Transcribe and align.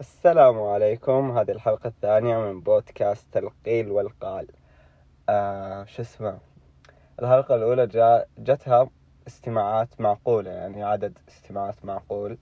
السلام 0.00 0.62
عليكم. 0.62 1.38
هذه 1.38 1.50
الحلقة 1.50 1.88
الثانية 1.88 2.38
من 2.38 2.60
بودكاست 2.60 3.36
القيل 3.36 3.90
والقال. 3.90 4.46
آه 5.28 5.84
شو 5.84 6.02
اسمه؟ 6.02 6.38
الحلقة 7.22 7.54
الأولى 7.54 7.86
جا 7.86 8.26
جتها 8.38 8.90
استماعات 9.26 10.00
معقولة 10.00 10.50
يعني 10.50 10.82
عدد 10.82 11.18
استماعات 11.28 11.84
معقول. 11.84 12.38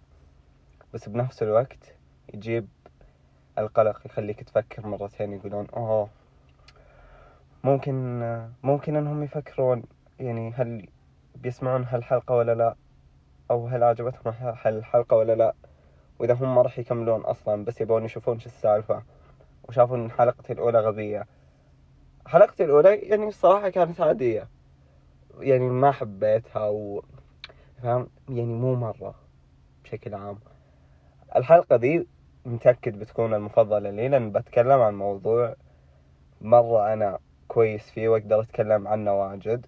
بس 0.95 1.09
بنفس 1.09 1.43
الوقت 1.43 1.97
يجيب 2.35 2.69
القلق 3.59 4.07
يخليك 4.07 4.43
تفكر 4.43 4.87
مرتين 4.87 5.33
يقولون 5.33 5.67
أوه 5.77 6.09
ممكن 7.65 8.21
ممكن 8.63 8.97
إنهم 8.97 9.23
يفكرون 9.23 9.83
يعني 10.21 10.53
هل 10.53 10.89
بيسمعون 11.43 11.85
هالحلقة 11.85 12.35
ولا 12.35 12.55
لا؟ 12.55 12.75
أو 13.51 13.67
هل 13.67 13.83
عجبتهم 13.83 14.35
هالحلقة 14.39 15.17
ولا 15.17 15.35
لا؟ 15.35 15.55
وإذا 16.19 16.35
هم 16.35 16.55
ما 16.55 16.63
راح 16.63 16.79
يكملون 16.79 17.21
أصلا 17.21 17.65
بس 17.65 17.81
يبون 17.81 18.05
يشوفون 18.05 18.39
شو 18.39 18.47
السالفة 18.47 19.03
وشافوا 19.69 19.97
ان 19.97 20.11
حلقتي 20.11 20.53
الأولى 20.53 20.81
غبية. 20.81 21.27
حلقتي 22.27 22.65
الأولى 22.65 22.97
يعني 22.97 23.29
الصراحة 23.29 23.69
كانت 23.69 24.01
عادية. 24.01 24.49
يعني 25.41 25.69
ما 25.69 25.91
حبيتها 25.91 26.69
و 26.69 27.03
فاهم؟ 27.83 28.09
يعني 28.29 28.55
مو 28.55 28.75
مرة 28.75 29.15
بشكل 29.85 30.15
عام. 30.15 30.39
الحلقة 31.37 31.77
دي 31.77 32.07
متأكد 32.45 32.99
بتكون 32.99 33.35
المفضلة 33.35 33.91
لي 33.91 34.09
لأن 34.09 34.33
بتكلم 34.33 34.81
عن 34.81 34.95
موضوع 34.95 35.55
مرة 36.41 36.93
أنا 36.93 37.19
كويس 37.49 37.91
فيه 37.91 38.09
وأقدر 38.09 38.41
أتكلم 38.41 38.89
عنه 38.89 39.21
واجد. 39.21 39.67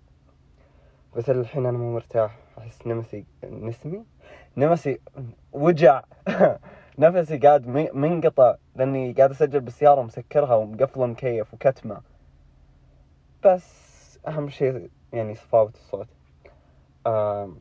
بس 1.16 1.30
الحين 1.30 1.66
أنا 1.66 1.78
مو 1.78 1.95
مرتاح 1.95 2.38
أحس 2.59 2.87
نفسي 2.87 3.24
نسمي؟ 3.45 4.05
نفسي 4.56 5.01
وجع. 5.52 6.02
نفسي 6.98 7.38
قاعد 7.38 7.66
منقطع 7.95 8.57
لأني 8.76 9.12
قاعد 9.12 9.30
أسجل 9.30 9.60
بالسيارة 9.60 10.02
مسكرها 10.02 10.54
ومقفل 10.54 11.01
مكيف 11.01 11.54
وكتمة. 11.54 12.01
بس 13.45 14.18
أهم 14.29 14.49
شيء 14.49 14.90
يعني 15.12 15.34
صفاوة 15.34 15.71
الصوت. 15.71 16.09
آه 17.07 17.52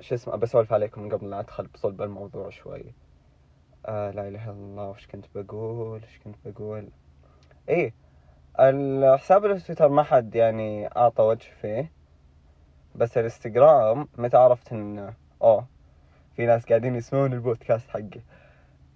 شو 0.00 0.14
اسمه 0.14 0.36
بسولف 0.36 0.72
عليكم 0.72 1.08
قبل 1.08 1.30
لا 1.30 1.40
أدخل 1.40 1.66
بصلب 1.66 2.02
الموضوع 2.02 2.50
شوي. 2.50 2.94
آه 3.86 4.10
لا 4.10 4.28
إله 4.28 4.44
إلا 4.44 4.52
الله 4.52 4.90
وش 4.90 5.06
كنت 5.06 5.26
بقول؟ 5.34 6.02
وش 6.04 6.18
كنت 6.24 6.36
بقول؟ 6.44 6.88
إيه 7.68 7.94
الحساب 8.60 9.44
التويتر 9.46 9.88
ما 9.88 10.02
حد 10.02 10.34
يعني 10.34 10.86
أعطى 10.96 11.22
وجه 11.22 11.48
فيه. 11.60 12.01
بس 12.94 13.18
الانستغرام 13.18 14.08
متى 14.18 14.36
عرفت 14.36 14.72
إن 14.72 15.14
اوه 15.42 15.66
في 16.36 16.46
ناس 16.46 16.66
قاعدين 16.66 16.94
يسمعون 16.94 17.32
البودكاست 17.32 17.90
حقي. 17.90 18.20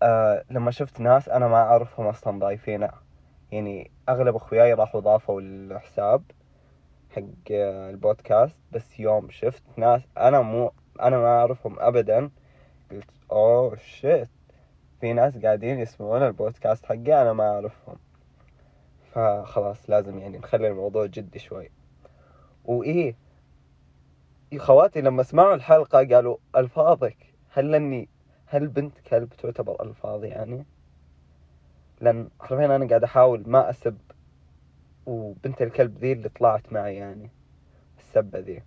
آه 0.02 0.44
لما 0.50 0.70
شفت 0.70 1.00
ناس 1.00 1.28
أنا 1.28 1.48
ما 1.48 1.56
أعرفهم 1.56 2.06
أصلا 2.06 2.38
ضايفينه 2.38 2.90
يعني 3.52 3.90
أغلب 4.08 4.36
أخوياي 4.36 4.74
راحوا 4.74 5.00
ضافوا 5.00 5.40
الحساب 5.40 6.22
حق 7.10 7.22
البودكاست 7.50 8.56
بس 8.72 9.00
يوم 9.00 9.30
شفت 9.30 9.62
ناس 9.76 10.02
أنا 10.18 10.40
مو 10.40 10.72
أنا 11.02 11.18
ما 11.18 11.38
أعرفهم 11.38 11.76
ابدا 11.80 12.30
قلت 12.90 13.10
أوه 13.32 13.76
شيت 13.76 14.28
في 15.00 15.12
ناس 15.12 15.38
قاعدين 15.38 15.78
يسمعون 15.78 16.22
البودكاست 16.22 16.86
حقي 16.86 17.22
أنا 17.22 17.32
ما 17.32 17.50
أعرفهم. 17.54 17.96
فخلاص 19.12 19.90
لازم 19.90 20.18
يعني 20.18 20.38
نخلي 20.38 20.68
الموضوع 20.68 21.06
جدي 21.06 21.38
شوي. 21.38 21.70
وإيه 22.64 23.16
خواتي 24.58 25.00
لما 25.00 25.22
سمعوا 25.22 25.54
الحلقة 25.54 25.98
قالوا 25.98 26.36
ألفاظك 26.56 27.16
هل 27.52 27.74
أني 27.74 28.08
هل 28.46 28.68
بنت 28.68 28.98
كلب 28.98 29.28
تعتبر 29.28 29.82
ألفاظ 29.82 30.24
يعني؟ 30.24 30.66
لأن 32.00 32.28
حرفيا 32.40 32.76
أنا 32.76 32.88
قاعد 32.88 33.04
أحاول 33.04 33.44
ما 33.46 33.70
أسب 33.70 33.98
وبنت 35.06 35.62
الكلب 35.62 35.98
ذي 35.98 36.12
اللي 36.12 36.28
طلعت 36.28 36.72
معي 36.72 36.96
يعني 36.96 37.30
السبة 37.98 38.38
ذي. 38.38 38.62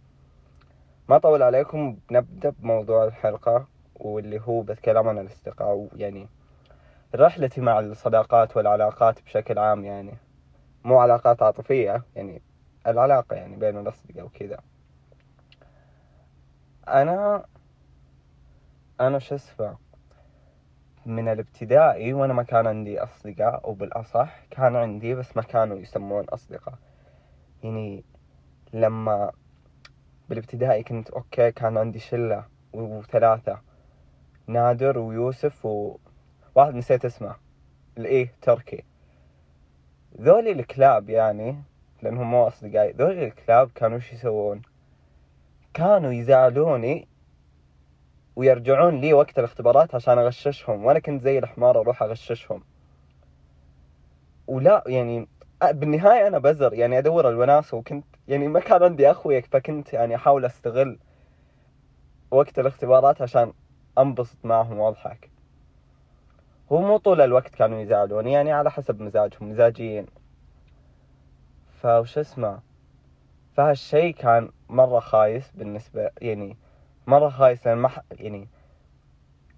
ما 1.09 1.17
طول 1.17 1.43
عليكم 1.43 1.97
بنبدأ 2.09 2.49
بموضوع 2.49 3.05
الحلقة 3.05 3.67
واللي 3.95 4.41
هو 4.41 4.61
بتكلم 4.61 5.07
عن 5.07 5.17
الاصدقاء 5.17 5.75
ويعني 5.75 6.27
رحلتي 7.15 7.61
مع 7.61 7.79
الصداقات 7.79 8.57
والعلاقات 8.57 9.21
بشكل 9.21 9.59
عام 9.59 9.85
يعني. 9.85 10.13
مو 10.83 10.99
علاقات 10.99 11.41
عاطفية 11.43 12.03
يعني 12.15 12.41
العلاقة 12.87 13.35
يعني 13.35 13.55
بين 13.55 13.77
الأصدقاء 13.77 14.25
وكذا. 14.25 14.59
أنا 16.89 17.45
أنا 19.01 19.19
شو 19.19 19.35
اسمه 19.35 19.77
من 21.05 21.27
الابتدائي 21.27 22.13
وأنا 22.13 22.33
ما 22.33 22.43
كان 22.43 22.67
عندي 22.67 22.99
أصدقاء 22.99 23.65
أو 23.65 23.73
بالأصح 23.73 24.45
كان 24.51 24.75
عندي 24.75 25.15
بس 25.15 25.37
ما 25.37 25.43
كانوا 25.43 25.77
يسمون 25.77 26.23
أصدقاء. 26.23 26.75
يعني 27.63 28.03
لما 28.73 29.31
بالابتدائي 30.29 30.83
كنت 30.83 31.09
أوكي 31.09 31.51
كان 31.51 31.77
عندي 31.77 31.99
شلة 31.99 32.45
وثلاثة 32.73 33.61
نادر 34.47 34.99
ويوسف 34.99 35.65
وواحد 35.65 36.75
نسيت 36.75 37.05
اسمه 37.05 37.35
الإيه 37.97 38.33
تركي. 38.41 38.83
ذولي 40.21 40.51
الكلاب 40.51 41.09
يعني 41.09 41.63
لأنهم 42.01 42.31
مو 42.31 42.47
أصدقائي 42.47 42.91
ذولي 42.91 43.27
الكلاب 43.27 43.69
كانوا 43.75 43.97
وش 43.97 44.13
يسوون؟ 44.13 44.61
كانوا 45.79 46.13
يزعلوني 46.13 47.07
ويرجعون 48.35 49.01
لي 49.01 49.13
وقت 49.13 49.39
الاختبارات 49.39 49.95
عشان 49.95 50.17
أغششهم 50.17 50.85
وأنا 50.85 50.99
كنت 50.99 51.21
زي 51.21 51.39
الحمار 51.39 51.79
أروح 51.79 52.03
أغششهم. 52.03 52.63
ولا 54.47 54.83
يعني 54.87 55.27
بالنهاية 55.63 56.27
أنا 56.27 56.37
بزر 56.37 56.73
يعني 56.73 56.97
أدور 56.97 57.29
الوناسة 57.29 57.77
وكنت 57.77 58.05
يعني 58.27 58.47
ما 58.47 58.59
كان 58.59 58.83
عندي 58.83 59.11
أخويا 59.11 59.41
فكنت 59.41 59.93
يعني 59.93 60.15
أحاول 60.15 60.45
أستغل 60.45 60.97
وقت 62.31 62.59
الاختبارات 62.59 63.21
عشان 63.21 63.53
أنبسط 63.97 64.37
معهم 64.43 64.79
وأضحك. 64.79 65.29
هو 66.71 66.81
مو 66.81 66.97
طول 66.97 67.21
الوقت 67.21 67.55
كانوا 67.55 67.81
يزعلوني 67.81 68.31
يعني 68.31 68.51
على 68.51 68.71
حسب 68.71 69.01
مزاجهم 69.01 69.49
مزاجيين. 69.49 70.05
فوش 71.81 72.17
اسمه؟ 72.17 72.68
فهالشي 73.59 74.13
كان 74.13 74.51
مرة 74.69 74.99
خايس 74.99 75.51
بالنسبة 75.51 76.11
يعني 76.21 76.57
مرة 77.07 77.29
خايس 77.29 77.67
لأن 77.67 77.77
ما 77.77 77.89
يعني 78.11 78.47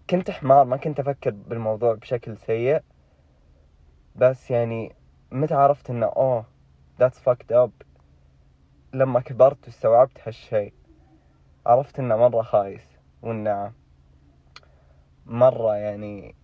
كنت 0.10 0.32
حمار 0.32 0.66
ما 0.66 0.78
كنت 0.78 1.00
أفكر 1.00 1.30
بالموضوع 1.30 1.94
بشكل 1.94 2.38
سيء 2.38 2.82
بس 4.16 4.52
يعني 4.52 4.96
متى 5.32 5.54
عرفت 5.54 5.90
إنه 5.90 6.06
أوه 6.06 6.46
that's 7.02 7.16
fucked 7.30 7.56
up 7.56 7.86
لما 8.94 9.20
كبرت 9.20 9.66
واستوعبت 9.68 10.18
هالشي 10.28 10.74
عرفت 11.66 12.00
إنه 12.00 12.16
مرة 12.16 12.42
خايس 12.42 12.86
وإنه 13.22 13.74
مرة 15.26 15.76
يعني 15.76 16.36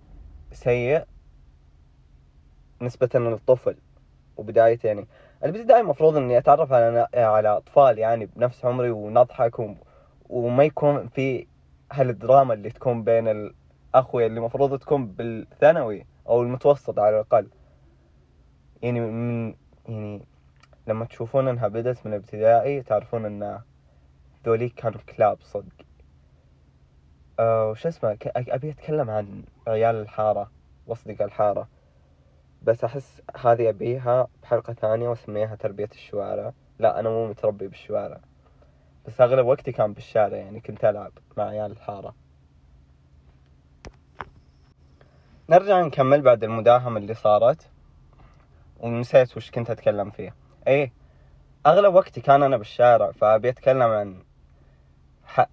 سيء 0.51 1.03
نسبة 2.81 3.09
للطفل 3.15 3.77
وبداية 4.37 4.79
يعني 4.83 5.07
البداية 5.43 5.81
المفروض 5.81 6.17
إني 6.17 6.37
أتعرف 6.37 6.73
على 6.73 7.07
على 7.15 7.49
أطفال 7.49 7.99
يعني 7.99 8.25
بنفس 8.25 8.65
عمري 8.65 8.89
ونضحك 8.89 9.59
و... 9.59 9.73
وما 10.29 10.63
يكون 10.63 11.07
في 11.07 11.47
هالدراما 11.91 12.53
اللي 12.53 12.69
تكون 12.69 13.03
بين 13.03 13.27
الاخويا 13.27 14.27
اللي 14.27 14.37
المفروض 14.37 14.79
تكون 14.79 15.07
بالثانوي 15.07 16.05
أو 16.29 16.41
المتوسط 16.41 16.99
على 16.99 17.15
الأقل. 17.15 17.47
يعني 18.81 18.99
من 18.99 19.55
يعني 19.87 20.21
لما 20.87 21.05
تشوفون 21.05 21.47
إنها 21.47 21.67
بدت 21.67 22.05
من 22.05 22.13
الابتدائي 22.13 22.81
تعرفون 22.83 23.25
إن 23.25 23.59
ذوليك 24.45 24.73
كانوا 24.73 24.99
كلاب 24.99 25.37
صدق. 25.41 25.85
آه 27.39 27.69
وش 27.69 27.87
اسمه 27.87 28.17
أبي 28.35 28.69
أتكلم 28.69 29.09
عن 29.09 29.43
عيال 29.67 29.95
الحارة 29.95 30.51
وأصدقاء 30.87 31.27
الحارة. 31.27 31.67
بس 32.61 32.83
أحس 32.83 33.21
هذه 33.41 33.69
أبيها 33.69 34.27
بحلقة 34.43 34.73
ثانية 34.73 35.09
وأسميها 35.09 35.55
تربية 35.55 35.89
الشوارع. 35.91 36.53
لا 36.79 36.99
أنا 36.99 37.09
مو 37.09 37.27
متربي 37.27 37.67
بالشوارع. 37.67 38.19
بس 39.07 39.21
أغلب 39.21 39.45
وقتي 39.45 39.71
كان 39.71 39.93
بالشارع 39.93 40.37
يعني 40.37 40.59
كنت 40.59 40.85
ألعب 40.85 41.11
مع 41.37 41.43
عيال 41.43 41.71
الحارة. 41.71 42.15
نرجع 45.49 45.81
نكمل 45.81 46.21
بعد 46.21 46.43
المداهمة 46.43 46.97
اللي 46.97 47.13
صارت. 47.13 47.69
ونسيت 48.79 49.37
وش 49.37 49.51
كنت 49.51 49.69
أتكلم 49.69 50.09
فيه. 50.09 50.35
إيه 50.67 50.91
أغلب 51.65 51.93
وقتي 51.93 52.21
كان 52.21 52.43
أنا 52.43 52.57
بالشارع 52.57 53.11
فأبي 53.11 53.49
أتكلم 53.49 53.81
عن 53.81 54.23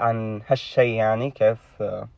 عن 0.01 0.43
هالشي 0.47 0.95
يعني 0.97 1.31
كيف 1.31 1.83
آه، 1.83 2.09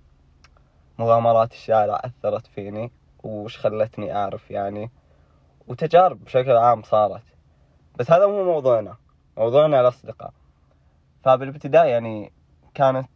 مغامرات 0.99 1.53
الشارع 1.53 2.01
أثرت 2.05 2.47
فيني. 2.47 2.93
وش 3.27 3.59
خلتني 3.59 4.17
أعرف 4.17 4.51
يعني 4.51 4.91
وتجارب 5.69 6.25
بشكل 6.25 6.57
عام 6.57 6.83
صارت. 6.83 7.23
بس 7.97 8.11
هذا 8.11 8.27
مو 8.27 8.45
موضوعنا 8.45 8.97
موضوعنا 9.37 9.81
الأصدقاء. 9.81 10.33
فبالابتدائي 11.25 11.91
يعني 11.91 12.33
كانت 12.75 13.09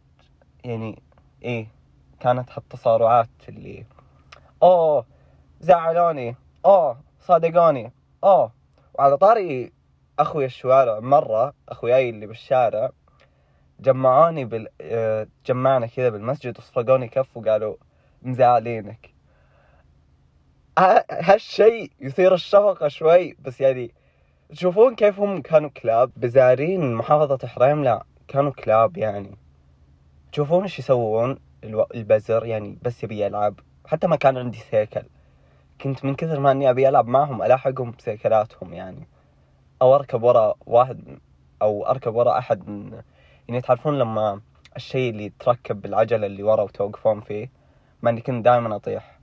يعني 0.63 1.01
إيه 1.43 1.67
كانت 2.19 2.49
هالتصارعات 2.51 3.29
اللي 3.49 3.85
أوه 4.63 5.05
زعلوني 5.59 6.35
أوه 6.65 6.97
صادقوني 7.19 7.91
أوه. 8.23 8.51
وعلى 8.93 9.17
طاري 9.17 9.71
أخوي 10.19 10.45
الشوارع 10.45 10.99
مرة 10.99 11.53
أخوياي 11.69 12.09
اللي 12.09 12.25
بالشارع 12.27 12.91
جمعوني 13.79 14.45
بال 14.45 14.67
آه، 14.81 15.27
جمعنا 15.45 15.87
كذا 15.87 16.09
بالمسجد 16.09 16.57
وصفقوني 16.57 17.07
كف 17.07 17.37
وقالوا 17.37 17.75
مزعلينك. 18.21 19.10
هالشيء 20.79 21.91
يثير 22.01 22.33
الشفقة 22.33 22.87
شوي 22.87 23.37
بس 23.39 23.61
يعني 23.61 23.91
تشوفون 24.49 24.95
كيف 24.95 25.19
هم 25.19 25.41
كانوا 25.41 25.69
كلاب؟ 25.69 26.11
بزارين 26.17 26.93
محافظة 26.93 27.47
حريم؟ 27.47 27.83
لا 27.83 28.03
كانوا 28.27 28.51
كلاب 28.51 28.97
يعني. 28.97 29.37
تشوفون 30.31 30.63
إيش 30.63 30.79
يسوون. 30.79 31.39
البزر 31.95 32.45
يعني 32.45 32.77
بس 32.81 33.03
يبي 33.03 33.25
يلعب. 33.25 33.59
حتى 33.85 34.07
ما 34.07 34.15
كان 34.15 34.37
عندي 34.37 34.57
سيكل. 34.57 35.03
كنت 35.81 36.05
من 36.05 36.15
كثر 36.15 36.39
ما 36.39 36.51
إني 36.51 36.69
أبي 36.69 36.89
ألعب 36.89 37.07
معهم 37.07 37.43
ألاحقهم 37.43 37.91
بسيكلاتهم 37.91 38.73
يعني. 38.73 39.07
أو 39.81 39.95
أركب 39.95 40.23
ورا 40.23 40.53
واحد 40.65 41.19
أو 41.61 41.85
أركب 41.85 42.15
ورا 42.15 42.37
أحد 42.37 42.91
يعني 43.47 43.61
تعرفون 43.61 43.99
لما 43.99 44.41
الشيء 44.75 45.09
اللي 45.11 45.25
يتركب 45.25 45.81
بالعجلة 45.81 46.27
اللي 46.27 46.43
ورا 46.43 46.63
وتوقفون 46.63 47.21
فيه؟ 47.21 47.49
مع 48.01 48.11
إني 48.11 48.21
كنت 48.21 48.45
دائما 48.45 48.75
أطيح. 48.75 49.19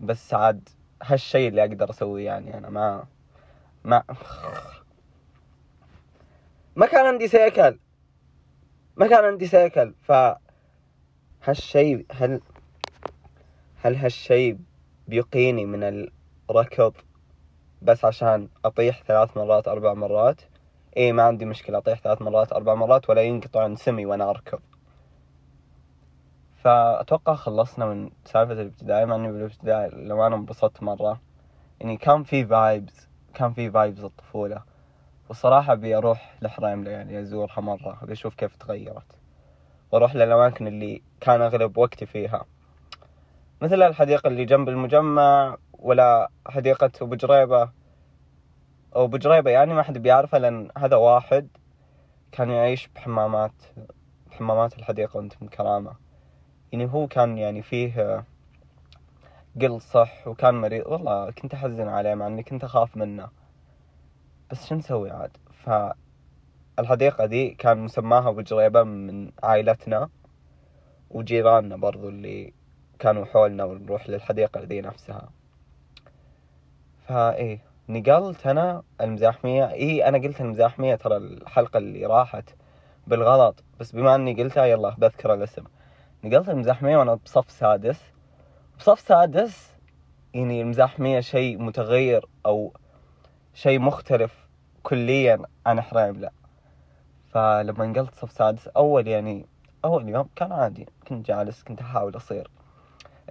بس 0.00 0.34
عاد 0.34 0.68
هالشيء 1.02 1.48
اللي 1.48 1.64
أقدر 1.64 1.90
أسويه 1.90 2.24
يعني 2.24 2.58
أنا 2.58 2.70
ما 2.70 3.04
ما 3.84 4.02
ما 6.76 6.86
كان 6.86 7.06
عندي 7.06 7.28
سيكل 7.28 7.78
ما 8.96 9.06
كان 9.06 9.24
عندي 9.24 9.46
سيكل. 9.46 9.94
ف 10.02 10.12
هالشيء 11.44 12.06
هل 12.12 12.40
هل 13.76 13.96
هالشيء 13.96 14.58
بيقيني 15.08 15.66
من 15.66 16.08
الركض 16.50 16.94
بس 17.82 18.04
عشان 18.04 18.48
أطيح 18.64 19.02
ثلاث 19.02 19.36
مرات 19.36 19.68
أربع 19.68 19.94
مرات؟ 19.94 20.40
إيه 20.96 21.12
ما 21.12 21.22
عندي 21.22 21.44
مشكلة 21.44 21.78
أطيح 21.78 22.00
ثلاث 22.00 22.22
مرات 22.22 22.52
أربع 22.52 22.74
مرات 22.74 23.10
ولا 23.10 23.22
ينقطع 23.22 23.74
سمي 23.74 24.06
وأنا 24.06 24.30
أركض. 24.30 24.60
فأتوقع 26.66 27.34
خلصنا 27.34 27.86
من 27.86 28.10
سالفة 28.24 28.52
الابتدائي 28.52 29.06
مع 29.06 29.14
إني 29.14 29.32
بالابتدائي 29.32 29.90
لو 29.90 30.26
أنا 30.26 30.36
انبسطت 30.36 30.82
مرة. 30.82 31.20
يعني 31.80 31.96
كان 31.96 32.22
في 32.22 32.46
vibes 32.46 33.08
كان 33.34 33.52
في 33.52 33.70
vibes 33.70 34.04
الطفولة. 34.04 34.62
والصراحة 35.28 35.72
أبي 35.72 35.96
أروح 35.96 36.34
لحريملة 36.42 36.90
يعني 36.90 37.20
أزورها 37.20 37.60
مرة 37.60 37.98
أبي 38.02 38.12
أشوف 38.12 38.34
كيف 38.34 38.56
تغيرت. 38.56 39.18
وأروح 39.92 40.14
للأماكن 40.14 40.66
اللي 40.66 41.02
كان 41.20 41.42
أغلب 41.42 41.78
وقتي 41.78 42.06
فيها. 42.06 42.44
مثل 43.60 43.82
الحديقة 43.82 44.28
اللي 44.28 44.44
جنب 44.44 44.68
المجمع 44.68 45.56
ولا 45.72 46.30
حديقة 46.46 46.90
أبو 47.02 47.14
جريبة. 47.14 47.70
أو 48.96 49.04
أبو 49.04 49.16
جريبة 49.16 49.50
يعني 49.50 49.74
ما 49.74 49.82
حد 49.82 49.98
بيعرفه 49.98 50.38
لأن 50.38 50.68
هذا 50.78 50.96
واحد 50.96 51.48
كان 52.32 52.50
يعيش 52.50 52.88
بحمامات 52.94 53.62
بحمامات 54.30 54.78
الحديقة 54.78 55.16
وانت 55.16 55.32
من 55.42 55.48
كرامة. 55.48 56.05
يعني 56.72 56.92
هو 56.92 57.06
كان 57.06 57.38
يعني 57.38 57.62
فيه 57.62 58.24
قل 59.62 59.80
صح 59.80 60.28
وكان 60.28 60.54
مريض. 60.54 60.86
والله 60.86 61.30
كنت 61.30 61.54
أحزن 61.54 61.88
عليه 61.88 62.14
مع 62.14 62.26
إني 62.26 62.42
كنت 62.42 62.64
أخاف 62.64 62.96
منه. 62.96 63.28
بس 64.50 64.66
شو 64.66 64.74
نسوي 64.74 65.10
عاد؟ 65.10 65.30
فالحديقة 66.76 67.26
دي 67.26 67.50
كان 67.50 67.78
مسماها 67.78 68.28
ابو 68.28 68.40
جريبة 68.40 68.82
من 68.82 69.30
عائلتنا 69.42 70.08
وجيراننا 71.10 71.76
برضو 71.76 72.08
اللي 72.08 72.52
كانوا 72.98 73.24
حولنا 73.24 73.64
ونروح 73.64 74.08
للحديقة 74.08 74.60
ذي 74.60 74.80
نفسها. 74.80 75.28
فايه 77.08 77.58
نقلت 77.88 78.46
أنا 78.46 78.82
المزاحمية 79.00 79.70
إيه 79.70 80.08
أنا 80.08 80.18
قلت 80.18 80.40
المزاحمية 80.40 80.94
ترى 80.94 81.16
الحلقة 81.16 81.78
اللي 81.78 82.06
راحت 82.06 82.50
بالغلط. 83.06 83.64
بس 83.80 83.92
بما 83.92 84.14
إني 84.14 84.42
قلتها 84.42 84.64
يلا 84.64 84.94
بذكر 84.98 85.34
الاسم. 85.34 85.64
نقلت 86.26 86.48
المزاحمية 86.48 86.96
وأنا 86.96 87.14
بصف 87.14 87.50
سادس. 87.50 88.00
بصف 88.78 89.00
سادس 89.00 89.70
يعني 90.34 90.62
المزاحمية 90.62 91.20
شيء 91.20 91.58
متغير 91.58 92.26
أو 92.46 92.72
شيء 93.54 93.78
مختلف 93.78 94.46
كليا 94.82 95.42
عن 95.66 95.80
حريم 95.80 96.16
لا. 96.16 96.32
فلما 97.32 97.86
نقلت 97.86 98.14
صف 98.14 98.32
سادس 98.32 98.68
أول 98.68 99.08
يعني 99.08 99.46
أول 99.84 100.08
يوم 100.08 100.28
كان 100.36 100.52
عادي 100.52 100.86
كنت 101.08 101.26
جالس 101.26 101.62
كنت 101.62 101.80
أحاول 101.80 102.16
أصير. 102.16 102.50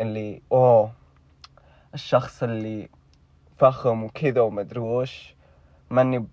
اللي 0.02 0.42
أوه 0.52 0.92
الشخص 1.94 2.44
اللي 2.44 2.90
فخم 3.58 4.04
وكذا 4.04 4.42
ومدري 4.42 4.80
وش 4.80 5.36
ماني 5.90 6.28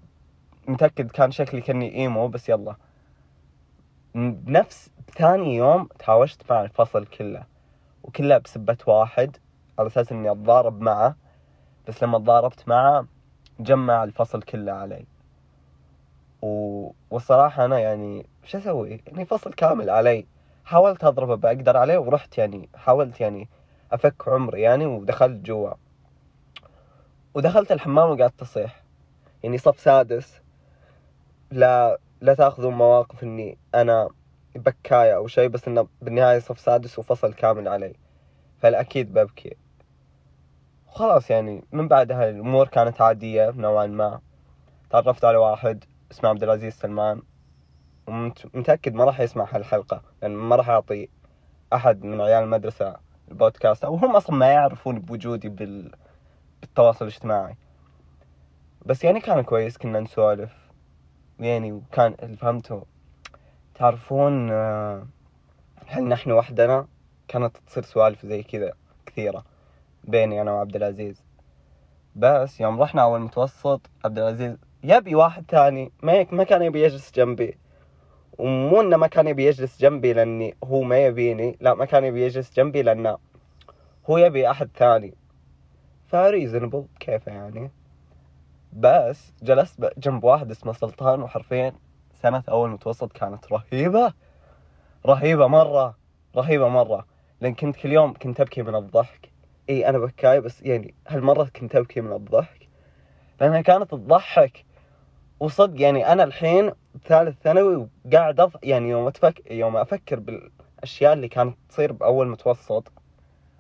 متأكد 0.69 1.11
كان 1.11 1.31
شكلي 1.31 1.61
كأني 1.61 1.95
إيمو 1.95 2.29
بس 2.29 2.49
يلا. 2.49 2.77
بنفس 4.15 4.91
ثاني 5.19 5.57
يوم 5.57 5.89
تهاوشت 5.99 6.43
مع 6.51 6.63
الفصل 6.63 7.07
كله 7.07 7.45
وكلها 8.03 8.39
بسبة 8.39 8.77
واحد 8.87 9.37
على 9.79 9.87
أساس 9.87 10.13
إني 10.13 10.31
أتضارب 10.31 10.81
معه 10.81 11.17
بس 11.89 12.03
لما 12.03 12.19
تضاربت 12.19 12.69
معه 12.69 13.07
جمع 13.61 14.05
الفصل 14.05 14.43
كله 14.43 14.73
علي. 14.73 15.07
و... 16.43 16.91
والصراحة 17.11 17.65
أنا 17.65 17.79
يعني 17.79 18.27
شو 18.45 18.59
أسوي؟ 18.59 19.03
يعني 19.07 19.25
فصل 19.25 19.53
كامل 19.53 19.91
علي. 19.91 20.27
حاولت 20.65 21.05
أضربه 21.05 21.35
بأقدر 21.35 21.77
عليه 21.77 21.99
ورحت 21.99 22.39
يعني 22.39 22.69
حاولت 22.75 23.21
يعني 23.21 23.49
أفك 23.93 24.29
عمري 24.29 24.61
يعني 24.61 24.87
ودخلت 24.87 25.47
جوا. 25.47 25.71
ودخلت 27.35 27.73
الحمام 27.73 28.11
وقعدت 28.11 28.43
أصيح. 28.43 28.83
يعني 29.43 29.59
صف 29.59 29.81
سادس. 29.81 30.41
لا 31.51 31.99
لا 32.23 32.35
تاخذون 32.35 32.75
مواقف 32.75 33.23
إني 33.23 33.59
أنا 33.75 34.09
بكاية 34.55 35.17
أو 35.17 35.27
شيء 35.27 35.49
بس 35.49 35.69
إنه 35.69 35.89
بالنهاية 36.03 36.39
صف 36.39 36.61
سادس 36.61 36.99
وفصل 36.99 37.35
كامل 37.35 37.69
علي. 37.69 37.95
فالأكيد 38.61 39.13
ببكي. 39.13 39.57
وخلاص 40.89 41.31
يعني 41.31 41.65
من 41.73 41.89
بعدها 41.89 42.31
الأمور 42.31 42.69
كانت 42.69 43.01
عادية 43.01 43.51
نوعا 43.51 43.87
ما. 43.87 44.21
تعرفت 44.91 45.25
على 45.25 45.37
واحد 45.37 45.85
اسمه 46.11 46.31
عبد 46.31 46.43
العزيز 46.43 46.73
سلمان 46.75 47.23
ومتأكد 48.07 48.95
ما 48.95 49.05
راح 49.05 49.21
يسمع 49.21 49.47
هالحلقة 49.51 50.03
لأن 50.23 50.31
ما 50.31 50.57
راح 50.57 50.69
أعطي 50.69 51.09
أحد 51.73 52.05
من 52.05 52.21
عيال 52.21 52.43
المدرسة 52.43 52.97
البودكاست 53.29 53.85
أو 53.85 53.95
هم 53.95 54.17
أصلا 54.17 54.37
ما 54.37 54.47
يعرفون 54.47 54.99
بوجودي 54.99 55.49
بال... 55.49 55.93
بالتواصل 56.61 57.05
الاجتماعي. 57.05 57.57
بس 58.87 59.05
يعني 59.05 59.21
كان 59.21 59.43
كويس 59.43 59.79
كنا 59.79 60.01
نسولف. 60.01 60.62
يعني 61.45 61.73
وكان 61.73 62.15
اللي 62.23 62.37
فهمته 62.37 62.83
تعرفون 63.75 64.51
آه، 64.51 65.07
هل 65.87 66.05
نحن 66.05 66.33
وحدنا؟ 66.33 66.87
كانت 67.29 67.57
تصير 67.67 67.83
سوالف 67.83 68.27
زي 68.27 68.43
كذا 68.43 68.73
كثيرة 69.07 69.45
بيني 70.05 70.43
أنا 70.43 70.53
وعبد 70.53 70.77
العزيز. 70.77 71.23
بس 72.17 72.61
يوم 72.61 72.83
رحنا 72.83 73.03
أول 73.03 73.21
متوسط 73.21 73.81
عبد 74.05 74.19
العزيز 74.19 74.57
يبي 74.85 75.15
واحد 75.15 75.45
ثاني 75.49 75.93
ما 76.03 76.27
ما 76.33 76.45
كان 76.45 76.63
يبي 76.63 76.83
يجلس 76.83 77.13
جنبي. 77.13 77.59
ومو 78.39 78.81
إنه 78.81 78.97
ما 78.97 79.07
كان 79.07 79.29
يبي 79.29 79.47
يجلس 79.47 79.81
جنبي 79.81 80.13
لأني 80.13 80.55
هو 80.65 80.83
ما 80.83 81.07
يبيني 81.07 81.57
لا 81.61 81.75
ما 81.75 81.85
كان 81.85 82.05
يبي 82.05 82.27
يجلس 82.27 82.53
جنبي 82.57 82.83
لأنه 82.83 83.19
هو 84.11 84.19
يبي 84.19 84.51
أحد 84.51 84.71
ثاني. 84.77 85.15
reasonable 86.07 86.85
كيفه 87.01 87.33
يعني؟ 87.33 87.71
بس 88.73 89.33
جلست 89.43 89.93
جنب 89.99 90.25
واحد 90.25 90.51
اسمه 90.51 90.73
سلطان 90.73 91.23
وحرفيا 91.23 91.73
سنة 92.23 92.43
أول 92.49 92.71
متوسط 92.71 93.13
كانت 93.13 93.53
رهيبة. 93.53 94.13
رهيبة 95.07 95.47
مرة 95.47 95.97
رهيبة 96.37 96.69
مرة. 96.69 97.07
لأن 97.41 97.55
كنت 97.55 97.77
كل 97.77 97.93
يوم 97.93 98.15
كنت 98.15 98.41
أبكي 98.41 98.63
من 98.63 98.75
الضحك. 98.75 99.31
إي 99.69 99.89
أنا 99.89 99.99
بكاي 99.99 100.41
بس 100.41 100.63
يعني 100.63 100.95
هالمرة 101.09 101.45
كنت 101.45 101.77
أبكي 101.77 102.01
من 102.01 102.13
الضحك. 102.13 102.69
لأنها 103.41 103.61
كانت 103.61 103.91
تضحك. 103.91 104.65
وصدق 105.41 105.81
يعني 105.81 106.13
أنا 106.13 106.25
الحين 106.25 106.73
ثالث 107.05 107.43
ثانوي 107.43 107.89
وقاعد 108.07 108.41
أض... 108.41 108.53
يعني 108.63 108.91
يوم 108.91 109.07
أتفك... 109.07 109.51
يوم 109.51 109.77
أفكر 109.77 110.19
بالأشياء 110.21 111.13
اللي 111.13 111.29
كانت 111.29 111.57
تصير 111.69 111.93
بأول 111.93 112.29
متوسط. 112.29 112.93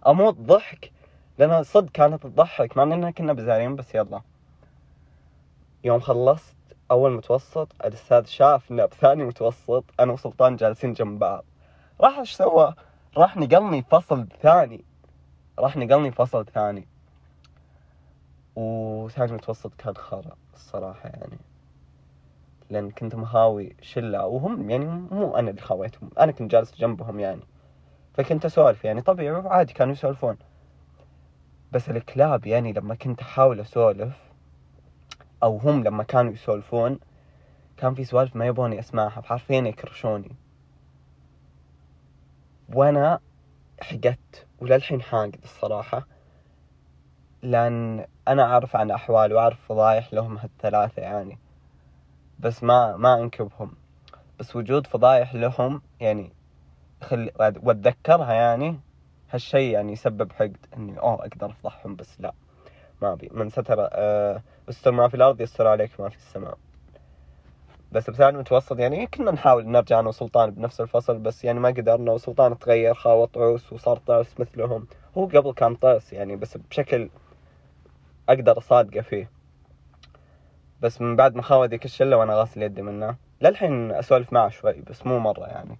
أموت 0.06 0.34
ضحك. 0.34 0.92
لأنها 1.38 1.62
صدق 1.62 1.90
كانت 1.92 2.22
تضحك. 2.22 2.76
مع 2.76 2.82
إننا 2.82 3.10
كنا 3.10 3.32
بزارين 3.32 3.76
بس 3.76 3.94
يلا. 3.94 4.22
يوم 5.84 6.00
خلصت 6.00 6.56
أول 6.90 7.12
متوسط 7.12 7.68
الأستاذ 7.84 8.24
شافنا 8.24 8.86
بثاني 8.86 9.24
متوسط 9.24 9.84
أنا 10.00 10.12
وسلطان 10.12 10.56
جالسين 10.56 10.92
جنب 10.92 11.18
بعض. 11.18 11.44
راح 12.00 12.18
إيش 12.18 12.32
سوى؟ 12.32 12.74
راح 13.16 13.36
نقلني 13.36 13.82
فصل 13.82 14.28
ثاني. 14.42 14.84
راح 15.58 15.76
نقلني 15.76 16.12
فصل 16.12 16.46
ثاني. 16.46 16.88
وثاني 18.56 19.32
متوسط 19.32 19.74
كان 19.74 19.96
خرا 19.96 20.36
الصراحة 20.54 21.08
يعني. 21.08 21.38
لأن 22.70 22.90
كنت 22.90 23.14
مخاوي 23.14 23.76
شلة 23.80 24.26
وهم 24.26 24.70
يعني 24.70 24.84
مو 24.84 25.36
أنا 25.36 25.50
اللي 25.50 25.60
خاويتهم 25.60 26.10
أنا 26.18 26.32
كنت 26.32 26.50
جالس 26.50 26.74
جنبهم 26.74 27.20
يعني. 27.20 27.42
فكنت 28.14 28.44
أسولف 28.44 28.84
يعني 28.84 29.02
طبيعي 29.02 29.30
وعادي 29.30 29.72
كانوا 29.72 29.92
يسولفون. 29.92 30.36
بس 31.72 31.90
الكلاب 31.90 32.46
يعني 32.46 32.72
لما 32.72 32.94
كنت 32.94 33.20
أحاول 33.20 33.60
أسولف 33.60 34.31
أو 35.42 35.56
هم 35.56 35.84
لما 35.84 36.02
كانوا 36.02 36.32
يسولفون 36.32 36.98
كان 37.76 37.94
في 37.94 38.04
سوالف 38.04 38.36
ما 38.36 38.46
يبوني 38.46 38.78
أسمعها 38.78 39.22
حرفيا 39.22 39.60
يكرشوني. 39.60 40.36
وأنا 42.74 43.18
حقدت 43.80 44.46
وللحين 44.60 45.02
حاقد 45.02 45.40
الصراحة 45.44 46.06
لأن 47.42 48.06
أنا 48.28 48.42
أعرف 48.42 48.76
عن 48.76 48.90
أحوال 48.90 49.32
وأعرف 49.32 49.60
فضايح 49.68 50.14
لهم 50.14 50.38
هالثلاثة 50.38 51.02
يعني. 51.02 51.38
بس 52.38 52.62
ما 52.62 52.96
ما 52.96 53.20
أنكبهم. 53.20 53.72
بس 54.40 54.56
وجود 54.56 54.86
فضايح 54.86 55.34
لهم 55.34 55.82
يعني 56.00 56.32
خل 57.02 57.30
وأتذكرها 57.38 58.32
يعني 58.32 58.80
هالشي 59.30 59.70
يعني 59.70 59.92
يسبب 59.92 60.32
حقد 60.32 60.56
إني 60.76 60.98
أوه 60.98 61.14
أقدر 61.14 61.46
أفضحهم 61.50 61.96
بس 61.96 62.20
لا. 62.20 62.32
ما 63.02 63.12
أبي. 63.12 63.30
من 63.32 63.50
ستر 63.50 63.88
أه 63.92 64.42
استر 64.68 64.90
ما 64.90 65.08
في 65.08 65.14
الأرض 65.14 65.40
يستر 65.40 65.66
عليك 65.66 66.00
ما 66.00 66.08
في 66.08 66.16
السماء. 66.16 66.58
بس 67.92 68.10
بثاني 68.10 68.38
متوسط 68.38 68.78
يعني 68.78 69.06
كنا 69.06 69.30
نحاول 69.30 69.68
نرجع 69.68 70.00
أنا 70.00 70.08
وسلطان 70.08 70.50
بنفس 70.50 70.80
الفصل 70.80 71.18
بس 71.18 71.44
يعني 71.44 71.60
ما 71.60 71.68
قدرنا 71.68 72.12
وسلطان 72.12 72.58
تغير 72.58 72.94
خاوة 72.94 73.26
طعوس 73.26 73.72
وصار 73.72 73.96
طرس 73.96 74.40
مثلهم. 74.40 74.86
هو 75.18 75.26
قبل 75.26 75.52
كان 75.52 75.74
طرس 75.74 76.12
يعني 76.12 76.36
بس 76.36 76.56
بشكل 76.56 77.10
أقدر 78.28 78.58
أصادقه 78.58 79.00
فيه. 79.00 79.30
بس 80.80 81.00
من 81.00 81.16
بعد 81.16 81.34
ما 81.34 81.42
خاوى 81.42 81.66
ذيك 81.66 81.84
الشلة 81.84 82.16
وأنا 82.16 82.34
غاسل 82.34 82.62
يدي 82.62 82.82
منه 82.82 83.16
للحين 83.40 83.92
أسولف 83.92 84.32
معه 84.32 84.48
شوي 84.48 84.72
بس 84.72 85.06
مو 85.06 85.18
مرة 85.18 85.46
يعني. 85.46 85.78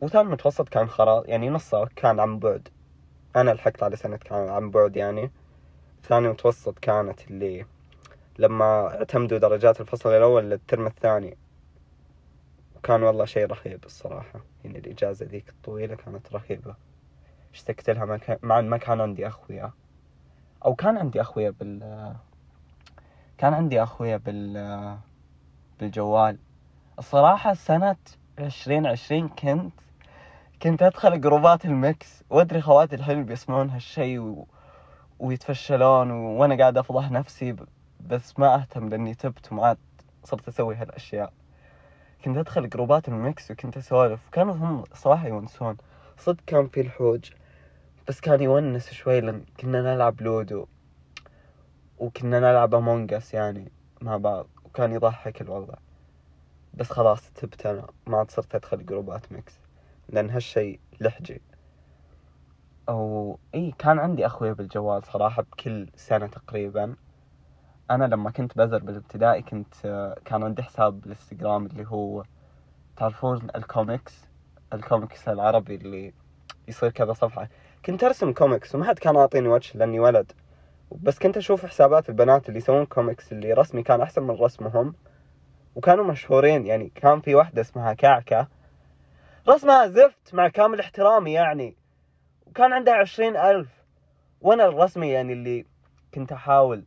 وثاني 0.00 0.28
متوسط 0.28 0.68
كان 0.68 0.88
خلاص 0.88 1.24
يعني 1.26 1.50
نصه 1.50 1.88
كان 1.96 2.20
عن 2.20 2.38
بعد. 2.38 2.68
أنا 3.36 3.50
لحقت 3.50 3.82
على 3.82 3.96
سنة 3.96 4.16
كان 4.16 4.48
عن 4.48 4.70
بعد 4.70 4.96
يعني. 4.96 5.30
ثاني 6.02 6.28
متوسط 6.28 6.78
كانت 6.78 7.30
اللي 7.30 7.66
لما 8.38 8.86
اعتمدوا 8.98 9.38
درجات 9.38 9.80
الفصل 9.80 10.10
الأول 10.10 10.50
للترم 10.50 10.86
الثاني. 10.86 11.36
وكان 12.76 13.02
والله 13.02 13.24
شيء 13.24 13.46
رهيب 13.46 13.84
الصراحة. 13.84 14.40
يعني 14.64 14.78
الإجازة 14.78 15.26
ذيك 15.26 15.48
الطويلة 15.48 15.94
كانت 15.94 16.32
رهيبة. 16.32 16.74
اشتقت 17.54 17.90
لها 17.90 18.18
مع 18.42 18.60
ما 18.60 18.76
كان 18.76 19.00
عندي 19.00 19.26
أخويا. 19.26 19.72
أو 20.64 20.74
كان 20.74 20.96
عندي 20.98 21.20
أخويا 21.20 21.50
بال 21.50 22.14
كان 23.38 23.54
عندي 23.54 23.82
أخويا 23.82 24.16
بال 24.16 24.98
بالجوال. 25.80 26.38
الصراحة 26.98 27.54
سنة 27.54 27.96
عشرين 28.38 28.86
عشرين 28.86 29.28
كنت 29.28 29.72
كنت 30.62 30.82
أدخل 30.82 31.20
جروبات 31.20 31.64
ال 31.64 31.79
mix 31.79 32.24
وأدري 32.30 32.60
خواتي 32.60 32.96
الحين 32.96 33.24
بيسمعون 33.24 33.70
هالشي 33.70 34.18
و... 34.18 34.46
ويتفشلون 35.18 36.10
و... 36.10 36.40
وأنا 36.40 36.56
قاعد 36.56 36.78
أفضح 36.78 37.10
نفسي. 37.10 37.56
بس 38.06 38.38
ما 38.38 38.54
أهتم 38.54 38.88
لأني 38.88 39.14
تبت 39.14 39.52
وما 39.52 39.66
عاد 39.66 39.78
صرت 40.24 40.48
أسوي 40.48 40.74
هالأشياء. 40.74 41.32
كنت 42.24 42.36
أدخل 42.36 42.68
جروبات 42.68 43.08
ال 43.08 43.18
mix 43.18 43.50
وكنت 43.50 43.76
أسولف. 43.76 44.28
وكانوا 44.28 44.54
هم 44.54 44.84
صراحة 44.94 45.28
يونسون. 45.28 45.76
صدق 46.18 46.40
كان 46.46 46.68
في 46.68 46.80
الحوج. 46.80 47.30
بس 48.08 48.20
كان 48.20 48.42
يونس 48.42 48.90
شوي 48.90 49.20
لأن 49.20 49.44
كنا 49.60 49.82
نلعب 49.82 50.20
Ludo. 50.20 50.66
وكنا 51.98 52.40
نلعب 52.40 52.74
Among 52.74 53.17
Us 53.17 53.34
يعني 53.34 53.72
مع 54.02 54.16
بعض. 54.16 54.46
وكان 54.64 54.92
يضحك 54.92 55.40
الوضع. 55.40 55.74
بس 56.74 56.90
خلاص 56.90 57.30
تبت 57.30 57.66
أنا. 57.66 57.86
ما 58.06 58.18
عاد 58.18 58.30
صرت 58.30 58.54
أدخل 58.54 58.86
جروبات 58.86 59.32
mix. 59.32 59.58
لأن 60.08 60.30
هالشي 60.30 60.80
لحجي. 61.00 61.42
أو 62.88 63.38
إي 63.54 63.74
كان 63.78 63.98
عندي 63.98 64.26
أخوي 64.26 64.54
بالجوال 64.54 65.04
صراحة 65.04 65.42
بكل 65.42 65.88
سنة 65.96 66.26
تقريبا. 66.26 66.96
أنا 67.90 68.04
لما 68.04 68.30
كنت 68.30 68.58
بزر 68.58 68.78
بالابتدائي 68.78 69.42
كنت 69.42 69.74
كان 70.24 70.42
عندي 70.42 70.62
حساب 70.62 71.00
بالإنستغرام 71.00 71.66
اللي 71.66 71.86
هو 71.88 72.24
تعرفون 72.96 73.48
ال 73.56 73.65
comics؟ 73.65 74.26
ال 74.72 74.80
comics 74.80 75.28
العربي 75.28 75.74
اللي 75.74 76.12
يصير 76.68 76.90
كذا 76.90 77.12
صفحة. 77.12 77.48
كنت 77.84 78.04
أرسم 78.04 78.32
كوميكس 78.32 78.74
وما 78.74 78.84
حد 78.84 78.98
كان 78.98 79.16
أعطيني 79.16 79.48
وجه 79.48 79.78
لأني 79.78 80.00
ولد. 80.00 80.32
بس 81.02 81.18
كنت 81.18 81.36
أشوف 81.36 81.66
حسابات 81.66 82.08
البنات 82.08 82.48
اللي 82.48 82.58
يسوون 82.58 82.86
كوميكس 82.86 83.32
اللي 83.32 83.52
رسمي 83.52 83.82
كان 83.82 84.00
أحسن 84.00 84.22
من 84.22 84.30
رسمهم. 84.30 84.94
وكانوا 85.74 86.04
مشهورين 86.04 86.66
يعني 86.66 86.92
كان 86.94 87.20
في 87.20 87.34
واحدة 87.34 87.60
اسمها 87.60 87.92
كعكة. 87.92 88.48
رسمها 89.48 89.86
زفت 89.86 90.34
مع 90.34 90.48
كامل 90.48 90.80
احترامي 90.80 91.32
يعني. 91.32 91.76
وكان 92.48 92.72
عندها 92.72 92.94
عشرين 92.94 93.36
ألف. 93.36 93.68
وأنا 94.40 94.66
الرسمي 94.66 95.08
يعني 95.08 95.32
اللي 95.32 95.64
كنت 96.14 96.32
أحاول 96.32 96.84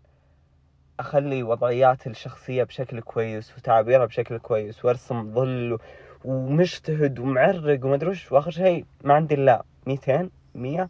أخلي 0.99 1.43
وضعيات 1.43 2.07
الشخصية 2.07 2.63
بشكل 2.63 3.01
كويس 3.01 3.57
وتعبيرها 3.57 4.05
بشكل 4.05 4.37
كويس 4.37 4.85
وأرسم 4.85 5.33
ظل 5.33 5.77
ومجتهد 6.25 7.19
ومعرق 7.19 7.85
وما 7.85 8.07
وش. 8.07 8.31
وآخر 8.31 8.51
شيء 8.51 8.85
ما 9.03 9.13
عندي 9.13 9.35
إلا 9.35 9.63
ميتين 9.87 10.31
مية. 10.55 10.89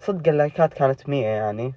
صدق 0.00 0.28
اللايكات 0.28 0.74
كانت 0.74 1.08
مية 1.08 1.26
يعني. 1.26 1.74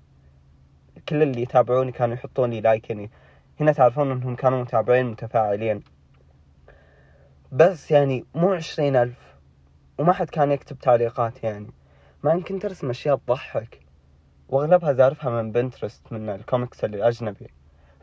كل 1.10 1.24
اللي 1.24 1.42
يتابعوني 1.42 1.92
كانوا 1.92 2.16
يحطون 2.16 2.50
لي 2.50 2.62
like 2.62 2.90
يعني. 2.90 3.12
هنا 3.60 3.72
تعرفون 3.72 4.12
إنهم 4.12 4.36
كانوا 4.36 4.62
متابعين 4.62 5.06
متفاعلين. 5.06 5.84
بس 7.52 7.92
يعني 7.92 8.26
مو 8.36 8.54
عشرين 8.54 8.96
ألف. 8.96 9.36
وما 10.00 10.14
حد 10.14 10.30
كان 10.30 10.52
يكتب 10.52 10.80
تعليقات 10.80 11.44
يعني. 11.44 11.81
مع 12.24 12.32
ان 12.32 12.42
كنت 12.42 12.66
ارسم 12.66 12.90
اشياء 12.90 13.16
تضحك. 13.16 13.80
وأغلبها 14.50 14.94
زارفها 14.94 15.30
من 15.42 15.52
Pinterest 15.52 16.14
من 16.14 16.30
الكوميكس 16.30 16.84
الأجنبي. 16.84 17.48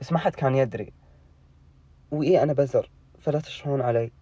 بس 0.00 0.12
ما 0.12 0.18
حد 0.18 0.34
كان 0.34 0.54
يدري. 0.54 0.92
وإيه 2.10 2.42
أنا 2.42 2.52
بزر. 2.52 2.90
فلا 3.18 3.40
تشرون 3.40 3.80
علي. 3.80 4.12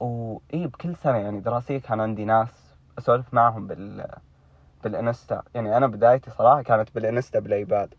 وايه 0.00 0.66
بكل 0.66 0.96
سنة 0.96 1.16
يعني 1.16 1.40
دراسية 1.40 1.78
كان 1.78 2.00
عندي 2.00 2.24
ناس 2.24 2.74
أسولف 2.98 3.34
معهم 3.34 3.66
بال 3.66 4.06
بالإنستا. 4.84 5.42
يعني 5.54 5.76
أنا 5.76 5.86
بدايتي 5.86 6.30
صراحة 6.30 6.62
كانت 6.62 6.94
بالإنستا 6.94 7.38
بالإيباد. 7.38 7.94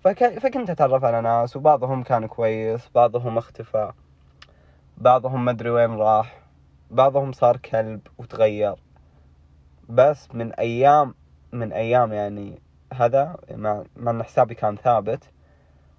فك... 0.00 0.38
فكنت 0.38 0.70
أتعرف 0.70 1.04
على 1.04 1.20
ناس 1.20 1.56
وبعضهم 1.56 2.02
كان 2.02 2.26
كويس 2.26 2.88
بعضهم 2.94 3.38
اختفى. 3.38 3.92
بعضهم 4.96 5.44
مدري 5.44 5.70
وين 5.70 5.90
راح. 5.90 6.40
بعضهم 6.90 7.32
صار 7.32 7.56
كلب 7.56 8.00
وتغير. 8.18 8.85
بس 9.88 10.34
من 10.34 10.52
أيام 10.52 11.14
من 11.52 11.72
أيام 11.72 12.12
يعني 12.12 12.58
هذا 12.92 13.36
مع, 13.50 13.84
إن 14.10 14.22
حسابي 14.22 14.54
كان 14.54 14.76
ثابت 14.76 15.24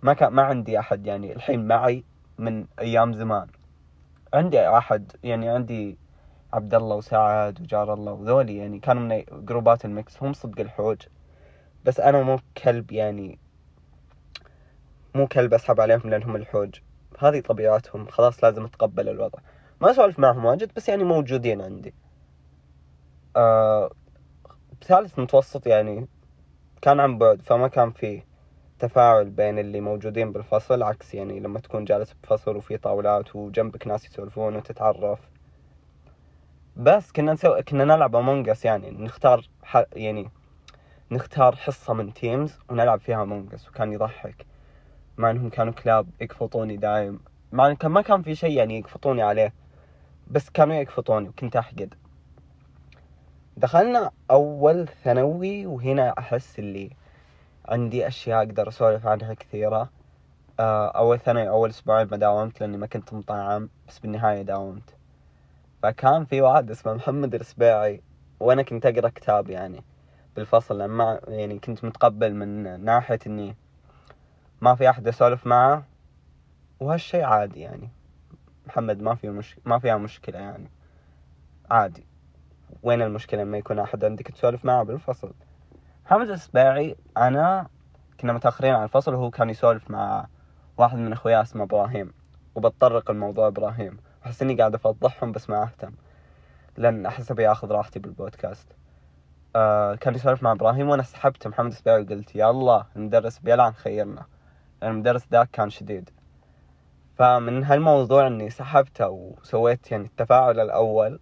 ما 0.02 0.14
كان 0.14 0.34
ما 0.34 0.42
عندي 0.42 0.80
أحد 0.80 1.08
يعني 1.08 1.36
الحين 1.36 1.68
معي 1.68 2.04
من 2.38 2.66
أيام 2.80 3.14
زمان. 3.14 3.48
عندي 4.34 4.70
أحد 4.70 5.12
يعني 5.24 5.50
عندي 5.50 5.98
عبد 6.54 6.74
الله 6.74 6.96
وسعد 6.96 7.62
وجار 7.62 7.94
الله 7.94 8.12
وذولي 8.12 8.58
يعني 8.58 8.80
كانوا 8.80 9.02
من 9.04 9.46
جروبات 9.46 9.86
المكس 9.86 10.24
هم 10.24 10.34
صدق 10.34 10.60
الحوج. 10.60 11.02
بس 11.86 12.00
أنا 12.00 12.24
مو 12.24 12.40
كلب 12.64 12.92
يعني 12.92 13.40
مو 15.16 15.28
كلب 15.28 15.54
أسحب 15.54 15.82
عليهم 15.82 16.10
لأنهم 16.10 16.36
الحوج. 16.36 16.76
هذه 17.20 17.40
طبيعتهم 17.40 18.08
خلاص 18.08 18.44
لازم 18.44 18.66
أتقبل 18.66 19.10
الوضع. 19.10 19.40
ما 19.82 19.92
أسولف 19.92 20.20
معهم 20.20 20.46
واجد 20.46 20.72
بس 20.76 20.90
يعني 20.90 21.04
موجودين 21.04 21.62
عندي. 21.62 21.94
آه 23.38 23.92
بثالث 24.82 25.20
متوسط 25.20 25.68
يعني 25.68 26.08
كان 26.82 27.00
عن 27.00 27.18
بعد 27.18 27.42
فما 27.42 27.68
كان 27.68 27.92
في 27.92 28.22
تفاعل 28.80 29.30
بين 29.30 29.60
اللي 29.60 29.82
موجودين 29.82 30.32
بالفصل 30.32 30.84
عكس 30.84 31.14
يعني 31.14 31.40
لما 31.40 31.60
تكون 31.60 31.86
جالس 31.86 32.14
بفصل 32.24 32.56
وفي 32.56 32.78
طاولات 32.78 33.36
وجنبك 33.36 33.88
ناس 33.88 34.06
يسولفون 34.06 34.56
وتتعرف. 34.56 35.20
بس 36.76 37.12
كنا 37.12 37.34
نسوي 37.34 37.64
كنا 37.64 37.86
نلعب 37.86 38.16
Among 38.16 38.51
Us 38.51 38.66
يعني 38.66 38.92
نختار 38.92 39.50
ح... 39.64 39.84
يعني 39.94 40.30
نختار 41.12 41.56
حصة 41.56 41.94
من 41.94 42.14
Teams 42.14 42.60
ونلعب 42.70 43.00
فيها 43.00 43.24
Among 43.24 43.55
Us 43.55 43.68
وكان 43.70 43.94
يضحك. 43.94 44.46
مع 45.18 45.32
إنهم 45.32 45.50
كانوا 45.50 45.74
كلاب 45.74 46.10
يقفطوني 46.22 46.78
دايم. 46.78 47.20
مع 47.52 47.68
إن 47.68 47.78
ما 47.84 48.02
كان 48.02 48.22
في 48.22 48.36
شيء 48.36 48.52
يعني 48.58 48.80
يقفطوني 48.80 49.22
عليه 49.22 49.54
بس 50.28 50.50
كانوا 50.50 50.76
يقفطوني 50.76 51.30
وكنت 51.30 51.56
أحقد. 51.56 51.94
دخلنا 53.58 54.12
أول 54.32 54.88
ثانوي 55.04 55.66
وهنا 55.66 56.14
أحس 56.20 56.60
اللي 56.60 56.90
عندي 57.66 58.08
أشياء 58.08 58.38
أقدر 58.38 58.68
أسولف 58.68 59.08
عنها 59.08 59.34
كثيرة. 59.34 59.90
آه، 60.60 60.88
أول 60.88 61.20
ثانوي 61.20 61.50
أول 61.50 61.70
أسبوعين 61.70 62.08
ما 62.12 62.18
داومت 62.18 62.62
لأني 62.62 62.78
ما 62.78 62.88
كنت 62.88 63.14
مطعم 63.14 63.70
بس 63.88 64.00
بالنهاية 64.00 64.42
داومت. 64.42 64.96
فكان 65.84 66.26
في 66.26 66.42
واحد 66.42 66.72
اسمه 66.72 66.94
محمد 66.94 67.36
السبيعي 67.36 68.02
وأنا 68.40 68.62
كنت 68.62 68.86
أقرأ 68.86 69.10
كتاب 69.10 69.50
يعني 69.50 69.84
بالفصل 70.36 70.80
لما 70.80 71.20
يعني 71.28 71.60
كنت 71.60 71.84
متقبل 71.84 72.34
من 72.36 72.84
ناحية 72.86 73.20
إني 73.28 73.56
ما 74.62 74.76
في 74.76 74.90
أحد 74.90 75.08
أسولف 75.08 75.48
معه 75.48 75.84
وهالشي 76.80 77.24
عادي 77.24 77.60
يعني. 77.60 77.90
محمد 78.68 79.02
ما 79.02 79.16
فيه 79.16 79.30
مش... 79.30 79.60
ما 79.66 79.80
فيها 79.80 79.98
مشكلة 79.98 80.40
يعني. 80.40 80.70
عادي. 81.72 82.07
وين 82.84 83.02
المشكلة 83.02 83.44
لما 83.44 83.58
يكون 83.58 83.80
أحد 83.80 84.06
عندك 84.06 84.28
تسولف 84.28 84.66
معه 84.66 84.84
بالفصل. 84.84 85.34
محمد 86.06 86.30
السباعي 86.30 86.96
أنا 87.18 87.68
كنا 88.20 88.34
متأخرين 88.34 88.74
عن 88.74 88.84
الفصل 88.84 89.14
وهو 89.14 89.30
كان 89.30 89.50
يسولف 89.50 89.92
مع 89.92 90.28
واحد 90.78 90.98
من 90.98 91.14
أخوياه 91.14 91.42
اسمه 91.42 91.64
إبراهيم 91.64 92.14
وبتطرق 92.56 93.12
الموضوع 93.12 93.48
إبراهيم. 93.48 93.98
أحس 94.26 94.42
إني 94.42 94.56
قاعد 94.56 94.76
أفضحهم 94.76 95.32
بس 95.32 95.50
ما 95.50 95.64
أهتم 95.64 95.92
لأن 96.78 97.06
أحس 97.06 97.32
أبي 97.32 97.52
أخذ 97.52 97.72
راحتي 97.72 98.00
بالبودكاست. 98.00 98.68
آه 99.56 99.96
كان 99.96 100.16
يسولف 100.16 100.44
مع 100.44 100.52
إبراهيم 100.52 100.90
وأنا 100.90 101.04
سحبت 101.04 101.48
محمد 101.48 101.72
السباعي 101.72 102.02
وقلت 102.02 102.36
يلا 102.36 102.86
المدرس 102.96 103.40
بيلعن 103.40 103.74
خيرنا 103.74 104.26
لأن 104.82 104.92
المدرس 104.92 105.28
ذاك 105.32 105.50
كان 105.52 105.70
شديد. 105.70 106.10
فمن 107.16 107.64
هالموضوع 107.64 108.28
إني 108.28 108.50
سحبته 108.50 109.10
وسويت 109.10 109.92
يعني 109.92 110.06
التفاعل 110.06 110.60
الأول 110.60 111.20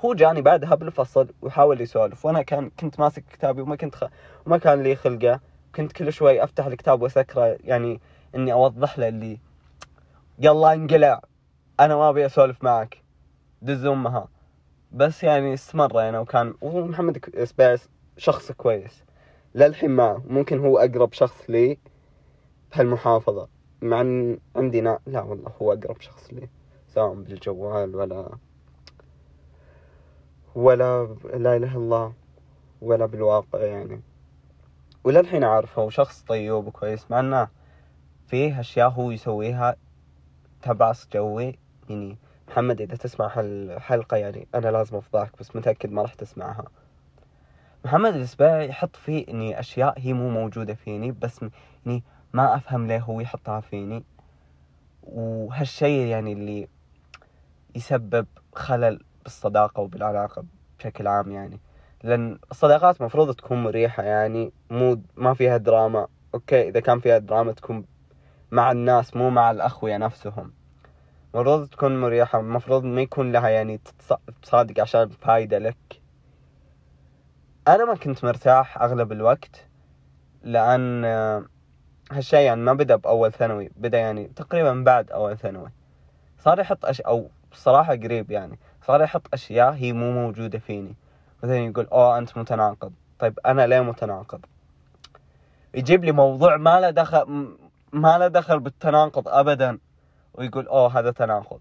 هو 0.00 0.14
جاني 0.14 0.42
بعدها 0.42 0.74
بالفصل 0.74 1.28
وحاول 1.42 1.80
يسولف 1.80 2.26
وأنا 2.26 2.42
كان 2.42 2.70
كنت 2.70 3.00
ماسك 3.00 3.24
كتابي 3.32 3.60
وما 3.62 3.76
كنت 3.76 3.94
خ... 3.94 4.04
وما 4.46 4.58
كان 4.58 4.82
لي 4.82 4.96
خلقة 4.96 5.40
كنت 5.74 5.92
كل 5.92 6.12
شوي 6.12 6.44
أفتح 6.44 6.66
الكتاب 6.66 7.02
وأسكره 7.02 7.58
يعني 7.64 8.00
إني 8.34 8.52
أوضح 8.52 8.98
له 8.98 9.08
اللي 9.08 9.38
يلا 10.38 10.72
انقلع 10.72 11.20
أنا 11.80 11.96
ما 11.96 12.08
أبي 12.08 12.26
أسولف 12.26 12.64
معك 12.64 13.02
دز 13.62 13.84
أمها. 13.84 14.28
بس 14.92 15.24
يعني 15.24 15.54
استمر 15.54 16.00
يعني 16.00 16.18
وكان 16.18 16.54
وهو 16.60 16.86
محمد 16.86 17.44
سبيس 17.44 17.88
شخص 18.16 18.52
كويس. 18.52 19.04
للحين 19.54 19.90
ما 19.90 20.22
ممكن 20.26 20.58
هو 20.58 20.78
أقرب 20.78 21.12
شخص 21.12 21.50
لي 21.50 21.78
بهالمحافظة. 22.72 23.48
مع 23.82 24.00
إن 24.00 24.38
عندي 24.56 24.80
نا... 24.80 24.98
لا 25.06 25.22
والله 25.22 25.52
هو 25.62 25.72
أقرب 25.72 26.00
شخص 26.00 26.32
لي 26.32 26.48
سواء 26.88 27.14
بالجوال 27.14 27.96
ولا 27.96 28.28
ولا 30.54 31.04
لا 31.24 31.36
إله 31.36 31.56
إلا 31.56 31.76
الله 31.76 32.12
ولا 32.82 33.06
بالواقع 33.06 33.58
يعني. 33.58 34.02
وللحين 35.04 35.44
أعرفه 35.44 35.82
وشخص 35.82 36.22
طيب 36.22 36.52
وكويس 36.52 37.10
مع 37.10 37.20
إنه 37.20 37.48
فيه 38.26 38.60
أشياء 38.60 38.88
هو 38.88 39.10
يسويها 39.10 39.76
تبعص 40.62 41.08
جوي 41.12 41.58
يعني. 41.88 42.18
محمد 42.48 42.80
إذا 42.80 42.96
تسمع 42.96 43.30
هالحلقه 43.38 44.16
يعني 44.16 44.48
أنا 44.54 44.68
لازم 44.68 44.96
افضحك 44.96 45.38
بس 45.40 45.56
متأكد 45.56 45.90
ما 45.90 46.02
راح 46.02 46.14
تسمعها. 46.14 46.64
محمد 47.84 48.14
الاسباعي 48.14 48.68
يحط 48.68 48.96
فيه 48.96 49.28
إني 49.28 49.60
أشياء 49.60 49.94
هي 49.98 50.12
مو 50.12 50.30
موجودة 50.30 50.74
فيني 50.74 51.12
بس 51.12 51.44
يعني 51.86 52.02
ما 52.32 52.56
أفهم 52.56 52.86
ليه 52.86 52.98
هو 52.98 53.20
يحطها 53.20 53.60
فيني. 53.60 54.04
وهالشيء 55.02 56.06
يعني 56.06 56.32
اللي 56.32 56.68
يسبب 57.74 58.26
خلل 58.54 59.00
بالصداقة 59.24 59.80
وبالعلاقة 59.80 60.44
بشكل 60.78 61.06
عام 61.06 61.32
يعني. 61.32 61.60
لأن 62.02 62.38
الصداقات 62.50 63.02
مفروض 63.02 63.34
تكون 63.34 63.62
مريحة 63.62 64.02
يعني 64.02 64.52
مو 64.70 65.00
ما 65.16 65.34
فيها 65.34 65.56
دراما. 65.56 66.06
okay 66.34 66.68
إذا 66.68 66.80
كان 66.80 67.00
فيها 67.00 67.18
دراما 67.18 67.52
تكون 67.52 67.84
مع 68.50 68.72
الناس 68.72 69.16
مو 69.16 69.30
مع 69.30 69.50
الأخويا 69.50 69.98
نفسهم. 69.98 70.52
المفروض 71.34 71.68
تكون 71.68 72.00
مريحة 72.00 72.40
المفروض 72.40 72.84
ما 72.84 73.00
يكون 73.00 73.32
لها 73.32 73.48
يعني 73.48 73.80
تصادق 74.42 74.80
عشان 74.80 75.08
فايدة 75.08 75.58
لك. 75.58 76.02
أنا 77.68 77.84
ما 77.84 77.94
كنت 77.94 78.24
مرتاح 78.24 78.82
أغلب 78.82 79.12
الوقت 79.12 79.66
لأن 80.42 81.04
هالشيء 82.12 82.40
يعني 82.40 82.60
ما 82.60 82.72
بدأ 82.72 82.96
بأول 82.96 83.32
ثانوي 83.32 83.70
بدأ 83.76 83.98
يعني 83.98 84.26
تقريبا 84.36 84.82
بعد 84.84 85.10
أول 85.10 85.38
ثانوي. 85.38 85.70
صار 86.38 86.60
يحط 86.60 86.84
أش 86.84 87.00
أو 87.00 87.30
بصراحة 87.52 87.92
قريب 87.92 88.30
يعني. 88.30 88.58
صار 88.88 89.02
يحط 89.02 89.26
أشياء 89.32 89.72
هي 89.72 89.92
مو 89.92 90.12
موجودة 90.12 90.58
فيني. 90.58 90.94
مثلا 91.42 91.56
يقول 91.56 91.86
أوه 91.86 92.18
أنت 92.18 92.38
متناقض. 92.38 92.92
طيب 93.18 93.38
أنا 93.46 93.66
ليه 93.66 93.80
متناقض؟ 93.80 94.40
يجيب 95.74 96.04
لي 96.04 96.12
موضوع 96.12 96.56
ما 96.56 96.80
له 96.80 96.90
دخل 96.90 97.48
ما 97.92 98.18
له 98.18 98.28
دخل 98.28 98.60
بالتناقض 98.60 99.28
أبدا. 99.28 99.78
ويقول 100.34 100.66
أوه 100.66 100.98
هذا 100.98 101.10
تناقض. 101.10 101.60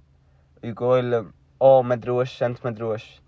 يقول 0.64 1.32
أوه 1.62 1.82
مدري 1.82 2.12
وش 2.12 2.44
أنت 2.44 2.66
مدري 2.66 2.84
وش. 2.84 3.22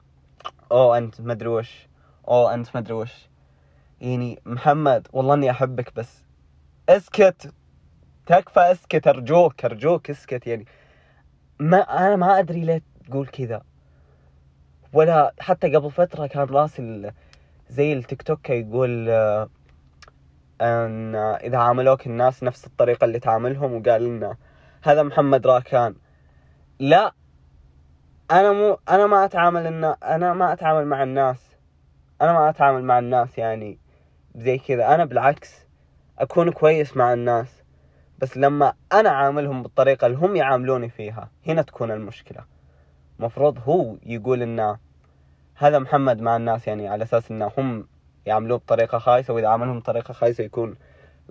أوه 0.72 0.98
أنت 0.98 1.22
مدري 1.22 1.50
وش. 1.50 1.88
أوه 2.28 2.54
أنت 2.54 2.76
مدري 2.76 2.94
وش. 2.94 3.30
يعني 4.02 4.40
محمد 4.46 5.08
والله 5.14 5.34
إني 5.34 5.52
أحبك 5.52 5.96
بس 5.96 6.24
اسكت. 6.90 7.54
تكفى 8.26 8.60
اسكت 8.60 9.08
أرجوك 9.08 9.66
أرجوك 9.66 10.10
اسكت. 10.10 10.48
يعني 10.48 10.66
ما 11.60 11.78
أنا 11.78 12.16
ما 12.16 12.40
أدري 12.40 12.62
ليه 12.62 12.82
تقول 13.08 13.28
كذا. 13.28 13.69
ولا 14.94 15.34
حتى 15.40 15.76
قبل 15.76 15.92
فترة 15.92 16.28
كان 16.28 16.44
راسل 16.44 17.12
زي 17.70 17.94
التيك 17.94 18.22
توك 18.22 18.50
يقول 18.50 19.10
آه، 19.10 19.50
أن 20.62 21.16
إذا 21.16 21.58
عاملوك 21.58 22.08
الناس 22.08 22.44
نفس 22.44 22.68
الطريقة 22.68 23.06
اللي 23.06 23.20
تعاملهم 23.20 23.74
وقال 23.74 24.04
لنا 24.04 24.38
هذا 24.84 25.04
محمد 25.04 25.48
راكان 25.48 25.96
لا 26.80 27.14
أنا 28.32 28.52
مو 28.52 28.78
أنا 28.90 29.08
ما 29.08 29.26
أتعامل 29.26 29.68
إن 29.68 29.84
أنا 30.04 30.34
ما 30.34 30.54
أتعامل 30.54 30.88
مع 30.88 31.04
الناس. 31.04 31.58
أنا 32.22 32.34
ما 32.34 32.50
أتعامل 32.50 32.84
مع 32.84 33.00
الناس 33.00 33.38
يعني 33.38 33.80
زي 34.36 34.58
كذا. 34.58 34.96
أنا 34.96 35.06
بالعكس 35.06 35.68
أكون 36.20 36.52
كويس 36.52 36.98
مع 36.98 37.14
الناس. 37.14 37.64
بس 38.20 38.38
لما 38.38 38.74
أنا 38.94 39.10
عاملهم 39.10 39.64
بالطريقة 39.64 40.08
اللي 40.08 40.18
هم 40.18 40.36
يعاملوني 40.36 40.90
فيها 40.90 41.30
هنا 41.48 41.62
تكون 41.62 41.92
المشكلة. 41.92 42.46
مفروض 43.20 43.58
هو 43.60 43.96
يقول 44.06 44.42
انه 44.42 44.78
هذا 45.56 45.80
محمد 45.80 46.22
مع 46.22 46.36
الناس 46.36 46.68
يعني 46.68 46.88
على 46.88 47.04
أساس 47.04 47.32
انه 47.32 47.52
هم 47.58 47.88
يعاملوه 48.26 48.58
بطريقة 48.58 48.98
خايسة 48.98 49.34
وإذا 49.34 49.48
عاملهم 49.48 49.80
بطريقة 49.80 50.14
خايسة 50.14 50.44
يكون 50.44 50.76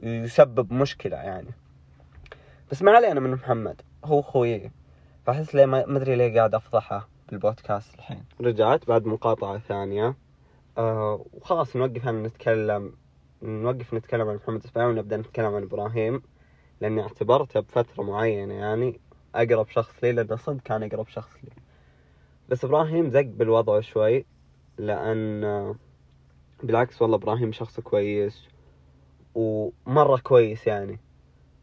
يسبب 0.02 0.72
مشكلة 0.72 1.16
يعني. 1.16 1.48
بس 2.70 2.82
ما 2.82 2.92
علي 2.92 3.12
أنا 3.12 3.20
من 3.20 3.30
محمد 3.30 3.82
هو 4.04 4.22
خويي. 4.22 4.70
فاحس 5.26 5.54
ليه 5.54 5.66
ما 5.66 5.96
أدري 5.96 6.16
ليه 6.16 6.34
قاعد 6.34 6.54
أفضحه 6.54 7.08
بالبودكاست 7.28 7.94
الحين. 7.94 8.24
رجعت 8.40 8.88
بعد 8.88 9.06
مقاطعة 9.06 9.58
ثانية. 9.58 10.14
آه 10.78 11.24
وخلاص 11.32 11.76
نوقف 11.76 12.06
هنا 12.06 12.28
نتكلم 12.28 12.92
نوقف 13.42 13.94
نتكلم 13.94 14.28
عن 14.28 14.34
محمد 14.34 14.64
إسماعيل 14.64 14.90
ونبدأ 14.90 15.16
نتكلم 15.16 15.54
عن 15.54 15.62
إبراهيم. 15.62 16.22
لأني 16.80 17.02
اعتبرته 17.02 17.60
بفترة 17.60 18.02
معينة 18.02 18.54
يعني 18.54 19.00
أقرب 19.34 19.68
شخص 19.68 19.94
لي 20.02 20.12
لأنه 20.12 20.36
صدق 20.36 20.62
كان 20.62 20.82
أقرب 20.82 21.08
شخص 21.08 21.36
لي. 21.44 21.50
بس 22.48 22.64
إبراهيم 22.64 23.10
زق 23.10 23.20
بالوضع 23.20 23.80
شوي 23.80 24.24
لأن 24.78 25.74
بالعكس 26.62 27.02
والله 27.02 27.16
إبراهيم 27.16 27.52
شخص 27.52 27.80
كويس 27.80 28.48
ومرة 29.34 30.18
كويس 30.18 30.66
يعني 30.66 31.00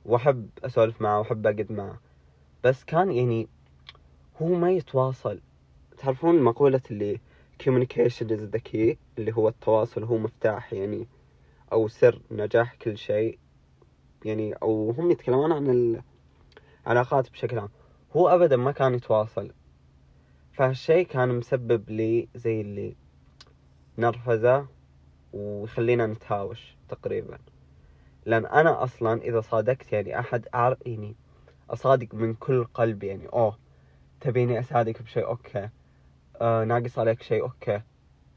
وأحب 0.05 0.49
أسولف 0.63 1.01
معه 1.01 1.19
وأحب 1.19 1.47
أقعد 1.47 1.71
معه. 1.71 1.99
بس 2.63 2.83
كان 2.83 3.11
يعني 3.11 3.47
هو 4.41 4.47
ما 4.47 4.71
يتواصل. 4.71 5.41
تعرفون 5.97 6.41
مقولة 6.41 6.81
اللي 6.91 7.19
communication 7.63 8.27
is 8.27 8.55
the 8.55 8.59
key 8.71 8.95
اللي 9.17 9.31
هو 9.33 9.47
التواصل 9.47 10.03
هو 10.03 10.17
مفتاح 10.17 10.73
يعني 10.73 11.07
أو 11.73 11.87
سر 11.87 12.21
نجاح 12.31 12.75
كل 12.75 12.97
شيء 12.97 13.39
يعني 14.25 14.53
أو 14.53 14.91
هم 14.91 15.11
يتكلمون 15.11 15.51
عن 15.51 16.01
العلاقات 16.85 17.31
بشكل 17.31 17.59
عام. 17.59 17.69
هو 18.15 18.29
ابدا 18.29 18.57
ما 18.57 18.71
كان 18.71 18.93
يتواصل. 18.93 19.51
فهالشيء 20.55 21.05
كان 21.05 21.29
مسبب 21.29 21.89
لي 21.89 22.27
زي 22.35 22.61
اللي 22.61 22.95
نرفزة 23.97 24.67
ويخلينا 25.33 26.07
نتهاوش 26.07 26.75
تقريبا. 26.89 27.37
لأن 28.25 28.45
أنا 28.45 28.83
أصلا 28.83 29.21
إذا 29.21 29.41
صادقت 29.41 29.93
يعني 29.93 30.19
أحد 30.19 30.47
أعرف 30.53 30.77
يعني 30.85 31.15
أصادق 31.69 32.13
من 32.13 32.33
كل 32.33 32.63
قلبي 32.63 33.07
يعني 33.07 33.27
أوه 33.27 33.57
تبيني 34.21 34.59
أساعدك 34.59 35.01
بشيء 35.01 35.25
okay 35.25 35.69
آه 36.41 36.63
ناقص 36.63 36.99
عليك 36.99 37.21
شيء 37.21 37.43
okay 37.43 37.81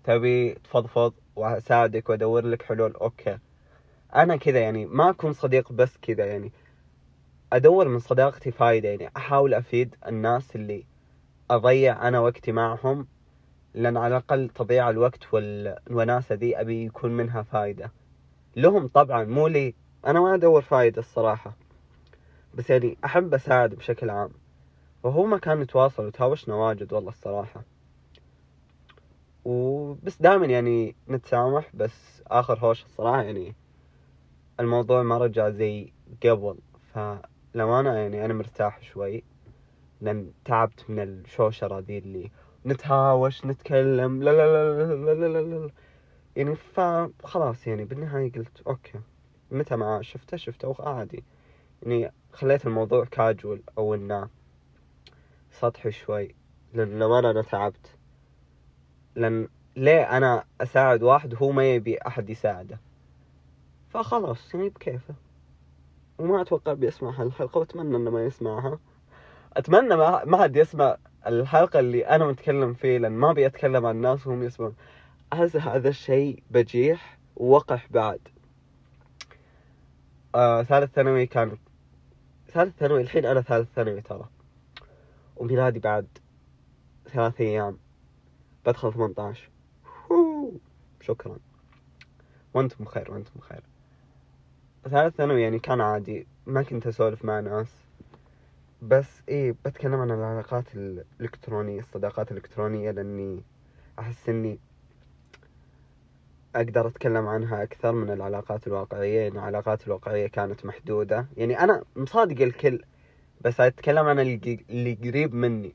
تبي 0.05 0.55
تفضفض 0.55 1.15
وأساعدك 1.37 2.09
وأدور 2.09 2.47
لك 2.47 2.63
حلول 2.63 2.93
okay. 2.93 3.39
أنا 4.15 4.37
كذا 4.37 4.61
يعني 4.61 4.87
ما 4.87 5.11
أكون 5.11 5.33
صديق 5.33 5.73
بس 5.73 5.99
كذا 6.03 6.27
يعني 6.27 6.53
أدور 7.53 7.89
من 7.89 7.99
صداقتي 7.99 8.51
فايدة 8.51 8.89
يعني 8.89 9.11
أحاول 9.17 9.55
أفيد 9.55 9.95
الناس 10.07 10.57
اللي 10.57 10.85
أضيع 11.51 12.09
أنا 12.09 12.21
وقتي 12.21 12.53
معهم 12.53 13.07
لأن 13.75 13.97
على 13.97 14.17
الأقل 14.17 14.49
تضييع 14.49 14.91
الوقت 14.91 15.35
والوناسة 15.35 16.35
ذي 16.35 16.61
أبي 16.61 16.85
يكون 16.85 17.11
منها 17.11 17.43
فايدة. 17.43 17.93
لهم 18.57 18.89
طبعا 18.89 19.25
مو 19.25 19.47
لي. 19.47 19.75
أنا 20.07 20.21
ما 20.21 20.35
أدور 20.35 20.63
فايدة 20.63 21.01
الصراحة. 21.01 21.57
بس 22.55 22.71
يعني 22.71 22.97
أحب 23.05 23.35
أساعد 23.35 23.75
بشكل 23.75 24.11
عام. 24.11 24.31
وهو 25.03 25.25
ما 25.25 25.39
كان 25.39 25.63
يتواصل 25.63 26.07
وتهاوشنا 26.07 26.55
واجد 26.55 26.93
والله 26.93 27.11
الصراحة. 27.11 27.63
وبس 29.45 30.23
دائما 30.23 30.47
يعني 30.47 30.97
نتسامح 31.09 31.71
بس 31.75 32.23
آخر 32.27 32.59
هوش 32.59 32.85
الصراحة 32.85 33.23
يعني 33.23 33.55
الموضوع 34.61 35.03
ما 35.03 35.19
رجع 35.19 35.51
زي 35.51 35.93
قبل. 36.23 36.59
فلا 36.95 37.23
للأمانة 37.55 37.95
يعني 37.95 38.25
أنا 38.25 38.35
مرتاح 38.35 38.83
شوي. 38.83 39.25
لأن 40.01 40.33
تعبت 40.45 40.91
من 40.91 40.99
الشوشرة 41.03 41.79
ذي 41.79 41.99
اللي 41.99 42.31
نتهاوش 42.67 43.47
نتكلم 43.47 44.23
لا 44.23 44.31
لا 44.31 44.47
لا 44.47 44.95
لا 44.95 45.15
لا 45.15 45.29
لا 45.29 45.43
لا, 45.43 45.57
لا. 45.67 45.71
يعني 46.37 46.55
فخلاص 46.57 47.67
يعني 47.67 47.85
بالنهاية 47.85 48.33
قلت 48.33 48.63
أوكي. 48.67 49.01
متى 49.51 49.77
ما 49.77 50.03
شفته 50.03 50.37
شفته 50.37 50.77
عادي 50.79 51.25
يعني 51.83 52.13
خليت 52.33 52.67
الموضوع 52.67 53.05
كاجول 53.05 53.63
أو 53.79 53.95
إنه 53.95 54.29
سطحي 55.51 55.91
شوي. 55.91 56.35
لأن 56.75 56.99
لما 56.99 57.19
أنا 57.19 57.43
تعبت 57.43 57.97
لأن 59.15 59.49
ليه 59.77 60.17
أنا 60.17 60.45
أساعد 60.61 61.03
واحد 61.03 61.35
وهو 61.35 61.51
ما 61.53 61.75
يبي 61.75 61.99
أحد 61.99 62.31
يساعده؟ 62.31 62.81
فخلاص 63.91 64.55
يعني 64.55 64.69
بكيفه. 64.69 65.15
وما 66.19 66.43
أتوقع 66.43 66.73
بيسمع 66.73 67.11
هالحلقة 67.11 67.59
وأتمنى 67.59 67.97
إنه 67.97 68.11
ما 68.11 68.25
يسمعها. 68.25 68.79
أتمنى 69.59 69.97
ما 69.97 70.25
ما 70.25 70.43
حد 70.43 70.57
يسمع 70.57 70.97
الحلقة 71.27 71.81
اللي 71.81 72.07
أنا 72.07 72.27
متكلم 72.27 72.75
فيه 72.75 72.99
لأن 72.99 73.13
ما 73.13 73.31
أبي 73.31 73.47
أتكلم 73.47 73.87
عن 73.87 73.97
الناس 73.97 74.27
وهم 74.27 74.43
يسمعون. 74.43 74.75
هذا 75.33 75.89
الشيء 75.89 76.43
بجيح 76.51 77.19
ووقح 77.37 77.87
بعد. 77.91 78.21
آه 80.35 80.63
ثالث 80.63 80.93
ثانوي 80.95 81.27
كان 81.27 81.59
ثالث 82.49 82.77
ثانوي 82.79 83.01
الحين 83.01 83.27
أنا 83.27 83.41
ثالث 83.41 83.69
ثانوي 83.75 84.01
ترى. 84.01 84.29
وميلادي 85.37 85.79
بعد 85.79 86.07
ثلاث 87.09 87.41
أيام. 87.41 87.79
بدخل 88.67 88.93
18 88.93 89.51
شكرا. 91.01 91.39
وأنتم 92.55 92.85
بخير 92.85 93.11
وأنتم 93.11 93.33
بخير. 93.37 93.63
ثالث 94.91 95.17
ثانوي 95.17 95.43
يعني 95.43 95.59
كان 95.59 95.81
عادي. 95.81 96.27
ما 96.47 96.63
كنت 96.63 96.87
أسولف 96.87 97.25
مع 97.25 97.41
ناس. 97.41 97.88
بس 98.83 99.23
إيه 99.29 99.53
بتكلم 99.65 99.95
عن 99.95 100.11
العلاقات 100.11 100.65
الإلكترونية 100.75 101.81
الصداقات 101.81 102.33
الإلكترونية 102.33 102.91
لأني 102.91 103.43
أحس 103.99 104.29
إني 104.29 104.59
أقدر 106.55 106.87
أتكلم 106.87 107.27
عنها 107.27 107.63
أكثر 107.63 107.93
من 107.93 108.11
العلاقات 108.11 108.67
الواقعية 108.67 109.21
يعني 109.21 109.35
العلاقات 109.35 109.87
الواقعية 109.87 110.27
كانت 110.27 110.67
محدودة. 110.67 111.27
يعني 111.37 111.61
أنا 111.61 111.85
مصادق 111.97 112.43
الكل 112.43 112.83
بس 113.41 113.61
أتكلم 113.61 114.07
عن 114.07 114.19
اللي 114.19 114.99
قريب 115.05 115.35
مني 115.35 115.75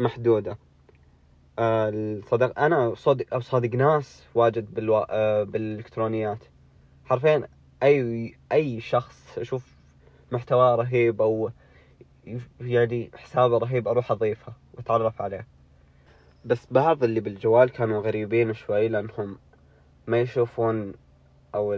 محدودة. 0.00 0.58
آه، 1.58 1.88
الصدق 1.94 2.60
أنا 2.60 2.94
صادق 2.94 3.38
صادق 3.38 3.74
ناس 3.74 4.24
واجد 4.34 4.74
بالوا... 4.74 5.04
آه، 5.10 5.42
بالإلكترونيات. 5.42 6.44
حرفيا 7.04 7.48
أي 7.82 8.34
أي 8.52 8.80
شخص 8.80 9.38
أشوف 9.38 9.76
محتواه 10.32 10.74
رهيب 10.74 11.22
أو 11.22 11.50
يعني 12.60 13.10
حسابه 13.14 13.58
رهيب 13.58 13.88
أروح 13.88 14.10
أضيفه 14.10 14.52
وأتعرف 14.74 15.22
عليه. 15.22 15.46
بس 16.44 16.66
بعض 16.70 17.04
اللي 17.04 17.20
بالجوال 17.20 17.70
كانوا 17.70 18.02
غريبين 18.02 18.54
شوي 18.54 18.88
لأنهم 18.88 19.38
ما 20.06 20.20
يشوفون 20.20 20.92
أو 21.54 21.74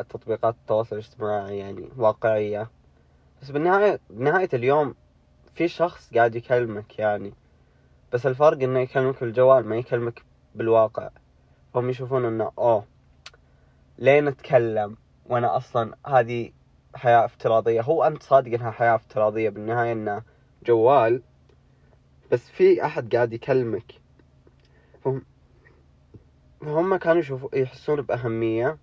التطبيقات 0.00 0.54
التواصل 0.54 0.96
الاجتماعي 0.96 1.58
يعني 1.58 1.88
واقعية. 1.96 2.70
بس 3.42 3.50
بالنهاية 3.50 4.00
بنهاية 4.10 4.48
اليوم 4.54 4.94
في 5.54 5.68
شخص 5.68 6.14
قاعد 6.14 6.34
يكلمك 6.34 6.98
يعني. 6.98 7.32
بس 8.12 8.26
الفرق 8.26 8.62
إنه 8.62 8.80
يكلمك 8.80 9.20
بالجوال 9.20 9.66
ما 9.66 9.76
يكلمك 9.76 10.22
بالواقع. 10.54 11.10
هم 11.74 11.90
يشوفون 11.90 12.24
إنه 12.24 12.52
أوه 12.58 12.84
ليه 13.98 14.20
نتكلم 14.20 14.96
وأنا 15.26 15.56
أصلا 15.56 15.94
هذه 16.06 16.50
حياة 16.94 17.24
افتراضية. 17.24 17.80
هو 17.80 18.04
أنت 18.04 18.22
صادق 18.22 18.52
إنها 18.52 18.70
حياة 18.70 18.94
افتراضية؟ 18.94 19.50
بالنهاية 19.50 19.92
إنه 19.92 20.22
جوال. 20.66 21.22
بس 22.32 22.50
في 22.50 22.84
أحد 22.84 23.14
قاعد 23.14 23.32
يكلمك. 23.32 23.92
فهم 25.04 25.22
فهم 26.60 26.96
كانوا 26.96 27.20
يشوفوا 27.20 27.58
يحسون 27.58 28.02
بأهمية. 28.02 28.78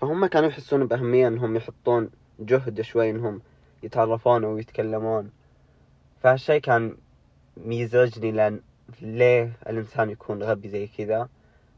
فهم 0.00 0.26
كانوا 0.26 0.48
يحسون 0.48 0.86
بأهمية 0.86 1.28
إنهم 1.28 1.56
يحطون 1.56 2.10
جهد 2.40 2.80
شوي 2.80 3.10
إنهم 3.10 3.42
يتعرفون 3.82 4.44
ويتكلمون. 4.44 5.30
فهالشي 6.22 6.60
كان 6.60 6.96
ميزعجني 7.56 8.32
لأن 8.32 8.60
ليه 9.00 9.52
الإنسان 9.68 10.10
يكون 10.10 10.42
غبي 10.42 10.68
زي 10.68 10.86
كذا؟ 10.86 11.28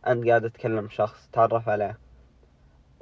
أنت 0.07 0.29
قاعد 0.29 0.45
أتكلم 0.45 0.89
شخص 0.89 1.29
تعرف 1.33 1.69
عليه. 1.69 1.99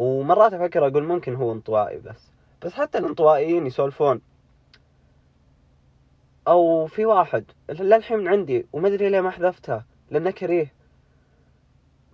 ومرات 0.03 0.53
أفكر 0.53 0.87
أقول 0.87 1.05
ممكن 1.05 1.35
هو 1.35 1.53
انطوائي 1.53 1.99
بس. 1.99 2.31
بس 2.63 2.73
حتى 2.73 2.99
الانطوائيين 2.99 3.67
يسولفون. 3.67 4.21
أو 6.49 6.87
في 6.87 7.07
واحد 7.07 7.45
للحين 7.71 8.19
من 8.19 8.29
عندي 8.29 8.67
وما 8.73 8.89
أدري 8.89 9.09
ليه 9.09 9.21
ما 9.21 9.31
حذفته 9.31 9.83
لأنه 10.11 10.31
كريه. 10.31 10.73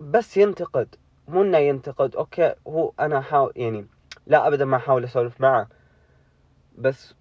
بس 0.01 0.37
ينتقد 0.37 0.95
مو 1.29 1.43
إنه 1.43 1.59
ينتقد 1.59 2.17
أوكي 2.17 2.55
هو 2.67 2.93
أنا 3.01 3.21
حاول 3.21 3.53
يعني 3.57 3.87
لا 4.27 4.47
ابدا 4.49 4.65
ما 4.65 4.77
أحاول 4.77 5.05
أسولف 5.05 5.41
معه. 5.41 5.69
بس 6.79 7.15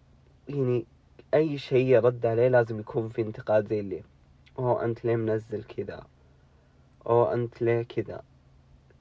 يعني 0.50 0.86
أي 1.34 1.58
شيء 1.58 1.86
يرد 1.86 2.26
عليه 2.26 2.48
لازم 2.48 2.80
يكون 2.80 3.10
في 3.10 3.22
انتقاد 3.22 3.68
زي 3.68 3.80
اللي 3.80 4.04
أوه 4.60 4.86
أنت 4.86 5.06
ليه 5.06 5.16
منزل 5.16 5.64
كذا؟ 5.64 6.04
أوه 7.08 7.34
أنت 7.34 7.62
ليه 7.62 7.82
كذا؟ 7.82 8.24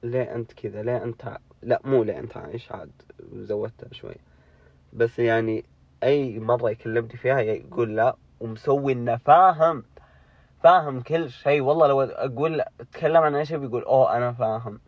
ليه 0.03 0.35
أنت 0.35 0.53
كذا؟ 0.53 0.83
ليه 0.83 1.03
أنت 1.03 1.37
لا 1.61 1.81
مو 1.85 2.03
ليه 2.03 2.19
انت 2.19 2.37
عايش 2.37 2.71
عاد 2.71 2.91
زودتها 3.33 3.93
شوي. 3.93 4.15
بس 4.93 5.19
يعني 5.19 5.65
أي 6.03 6.39
مرة 6.39 6.69
يكلمني 6.69 7.17
فيها 7.17 7.39
يقول 7.39 7.95
لا 7.95 8.15
ومسوي 8.39 8.93
إنه 8.93 9.17
فاهم 9.17 9.83
فاهم 10.63 11.01
كل 11.01 11.29
شيء. 11.29 11.61
والله 11.61 11.87
لو 11.87 12.01
أقول 12.01 12.61
أتكلم 12.61 13.17
عن 13.23 13.35
أي 13.35 13.45
شيء 13.45 13.57
بيقول 13.57 13.83
أوه 13.83 14.17
أنا 14.17 14.33
فاهم. 14.33 14.79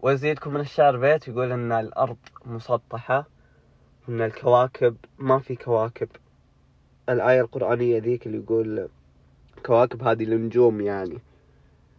وأزيدكم 0.00 0.54
من 0.54 0.60
الشعر 0.60 0.96
بيت 0.96 1.28
يقول 1.28 1.52
إن 1.52 1.72
الأرض 1.72 2.16
مسطحة 2.46 3.26
ان 4.08 4.20
الكواكب 4.20 4.96
ما 5.18 5.38
في 5.38 5.56
كواكب. 5.56 6.08
الآية 7.08 7.40
القرآنية 7.40 7.98
ذيك 7.98 8.26
اللي 8.26 8.38
يقول 8.38 8.88
كواكب 9.66 10.02
هذه 10.02 10.24
النجوم 10.24 10.80
يعني 10.80 11.18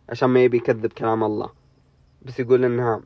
عشان 0.09 0.29
ما 0.29 0.43
يبي 0.43 0.57
يكذب 0.57 0.91
كلام 0.91 1.23
الله. 1.23 1.49
بس 2.21 2.39
يقول 2.39 2.65
إنها 2.65 3.01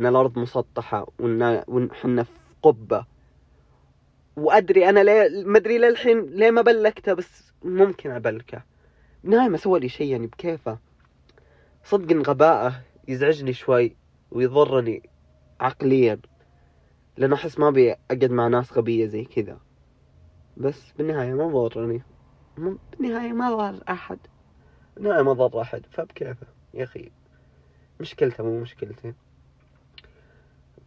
إن 0.00 0.06
الأرض 0.06 0.38
مسطحة 0.38 1.12
وإن 1.20 1.64
وحنا 1.68 2.22
في 2.22 2.30
قبة. 2.62 3.06
وأدري 4.36 4.88
أنا 4.88 5.00
ليه 5.00 5.44
ما 5.44 5.58
أدري 5.58 5.78
للحين 5.78 6.20
ليه 6.20 6.50
ما 6.50 6.62
بلكته 6.62 7.14
بس 7.14 7.52
ممكن 7.64 8.10
ابلكه 8.10 8.62
بالنهاية 9.24 9.48
ما 9.48 9.56
سوى 9.56 9.80
لي 9.80 9.88
شيء 9.88 10.12
يعني 10.12 10.26
بكيفه. 10.26 10.78
صدق 11.84 12.28
غباءه 12.28 12.82
يزعجني 13.08 13.52
شوي 13.52 13.96
ويضرني 14.30 15.10
عقليا 15.60 16.20
لأنه 17.16 17.34
أحس 17.34 17.58
ما 17.58 17.68
أبي 17.68 17.92
أقعد 17.92 18.24
مع 18.24 18.48
ناس 18.48 18.72
غبية 18.72 19.06
زي 19.06 19.24
كذا. 19.24 19.60
بس 20.56 20.92
بالنهاية 20.92 21.34
ما 21.34 21.66
ضرني. 21.68 22.02
بالنهاية 22.98 23.32
ما 23.32 23.56
ضر 23.56 23.82
أحد. 23.88 24.18
بالنهاية 24.96 25.22
ما 25.22 25.32
ضر 25.32 25.60
أحد 25.60 25.86
فبكيفه 25.90 26.46
يا 26.74 26.84
أخي. 26.84 27.10
مشكلته 28.00 28.44
مو 28.44 28.60
مشكلتي. 28.60 29.14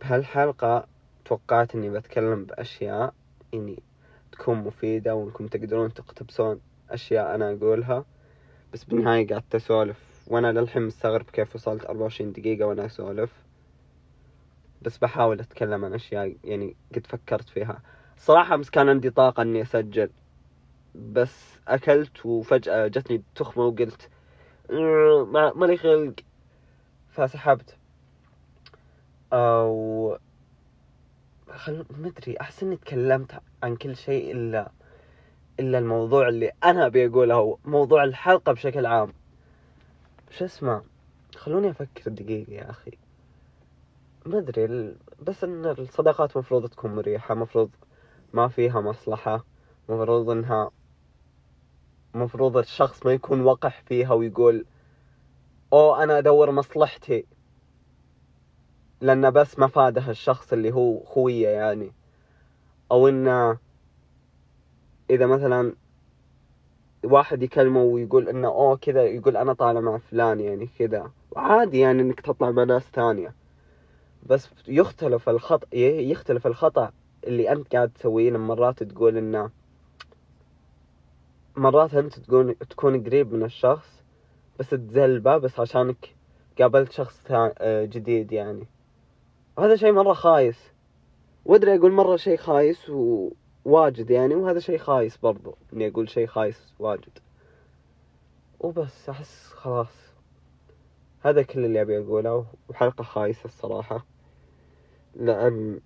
بهالحلقة 0.01 0.87
توقعت 1.25 1.75
إني 1.75 1.89
بتكلم 1.89 2.45
بأشياء 2.45 3.13
إني 3.53 3.79
تكون 4.31 4.57
مفيدة 4.57 5.15
وإنكم 5.15 5.47
تقدرون 5.47 5.93
تقتبسون 5.93 6.59
أشياء 6.89 7.35
أنا 7.35 7.51
أقولها 7.51 8.05
بس 8.73 8.83
بالنهاية 8.83 9.27
قعدت 9.27 9.55
أسولف. 9.55 9.97
وأنا 10.27 10.51
للحين 10.51 10.81
مستغرب 10.81 11.25
كيف 11.25 11.55
وصلت 11.55 11.85
24 11.85 12.31
دقيقة 12.31 12.65
وأنا 12.65 12.85
أسولف. 12.85 13.31
بس 14.81 14.97
بحاول 14.97 15.39
أتكلم 15.39 15.85
عن 15.85 15.93
أشياء 15.93 16.35
يعني 16.43 16.75
قد 16.95 17.07
فكرت 17.07 17.49
فيها. 17.49 17.81
صراحة 18.17 18.55
بس 18.55 18.69
كان 18.69 18.89
عندي 18.89 19.09
طاقة 19.09 19.41
إني 19.41 19.61
أسجل. 19.61 20.09
بس 20.95 21.59
أكلت 21.67 22.25
وفجأة 22.25 22.87
جتني 22.87 23.23
تخمة 23.35 23.63
وقلت 23.65 24.09
ما 25.33 25.53
مالي 25.55 25.77
خلق. 25.77 26.13
فسحبت. 27.09 27.75
أو 29.33 30.17
خل 31.51 31.85
مدري 31.89 32.37
أحس 32.41 32.63
إني 32.63 32.77
تكلمت 32.77 33.41
عن 33.63 33.75
كل 33.75 33.95
شيء 33.95 34.31
إلا 34.31 34.71
إلا 35.59 35.77
الموضوع 35.77 36.27
اللي 36.27 36.51
أنا 36.63 36.85
أبي 36.85 37.07
أقوله 37.07 37.57
موضوع 37.65 38.03
الحلقة 38.03 38.51
بشكل 38.53 38.85
عام. 38.85 39.13
شو 40.29 40.45
اسمه؟ 40.45 40.81
خلوني 41.35 41.69
أفكر 41.69 42.11
دقيقة 42.11 42.53
يا 42.53 42.69
أخي. 42.69 42.91
ما 44.25 44.37
أدري 44.37 44.95
بس 45.21 45.43
إن 45.43 45.65
الصداقات 45.65 46.37
مفروض 46.37 46.69
تكون 46.69 46.95
مريحة 46.95 47.35
مفروض 47.35 47.69
ما 48.33 48.47
فيها 48.47 48.81
مصلحة 48.81 49.45
مفروض 49.89 50.29
انها 50.29 50.71
مفروض 52.13 52.57
الشخص 52.57 53.05
ما 53.05 53.11
يكون 53.13 53.41
وقح 53.41 53.81
فيها 53.85 54.13
ويقول 54.13 54.65
أو 55.73 55.95
أنا 55.95 56.17
أدور 56.17 56.51
مصلحتي. 56.51 57.25
لأنه 59.01 59.29
بس 59.29 59.59
ما 59.59 59.67
فادها 59.67 60.11
الشخص 60.11 60.53
اللي 60.53 60.71
هو 60.71 61.03
خويه 61.03 61.47
يعني. 61.47 61.91
أو 62.91 63.07
إنه 63.07 63.57
إذا 65.09 65.25
مثلا 65.25 65.73
واحد 67.03 67.43
يكلمه 67.43 67.83
ويقول 67.83 68.29
إنه 68.29 68.47
أوه 68.47 68.77
كذا 68.77 69.03
يقول 69.03 69.37
أنا 69.37 69.53
طالع 69.53 69.79
مع 69.79 69.97
فلان 69.97 70.39
يعني 70.39 70.69
كذا. 70.79 71.11
وعادي 71.31 71.79
يعني 71.79 72.01
إنك 72.01 72.21
تطلع 72.21 72.51
مع 72.51 72.63
ناس 72.63 72.83
ثانية. 72.83 73.33
بس 74.25 74.49
يختلف 74.67 75.29
الخطأ 75.29 75.67
يختلف 75.77 76.47
الخطأ 76.47 76.91
اللي 77.27 77.51
أنت 77.51 77.75
قاعد 77.75 77.89
تسويه 77.89 78.29
لما 78.29 78.55
مرات 78.55 78.83
تقول 78.83 79.17
إنه 79.17 79.49
مرات 81.57 81.93
أنت 81.93 82.19
تكون 82.19 82.57
تكون 82.57 83.03
قريب 83.03 83.33
من 83.33 83.43
الشخص 83.43 84.03
بس 84.59 84.69
تزلبه 84.69 85.37
بس 85.37 85.59
عشانك 85.59 86.15
قابلت 86.59 86.91
شخص 86.91 87.21
آه، 87.31 87.85
جديد 87.85 88.31
يعني. 88.31 88.67
وهذا 89.57 89.75
شيء 89.75 89.91
مرة 89.91 90.13
خايس. 90.13 90.71
وأدري 91.45 91.75
أقول 91.75 91.91
مرة 91.91 92.15
شيء 92.15 92.37
خايس 92.37 92.89
وواجد 92.89 94.09
يعني 94.09 94.35
وهذا 94.35 94.59
شيء 94.59 94.77
خايس 94.77 95.17
برضو 95.17 95.57
إني 95.73 95.87
أقول 95.87 96.09
شيء 96.09 96.27
خايس 96.27 96.73
واجد. 96.79 97.19
وبس 98.59 99.09
أحس 99.09 99.47
خلاص. 99.47 100.13
هذا 101.21 101.41
كل 101.41 101.65
اللي 101.65 101.81
أبي 101.81 101.97
أقوله 101.97 102.45
وحلقة 102.69 103.03
خايسة 103.03 103.45
الصراحة. 103.45 104.05
لأن 105.15 105.79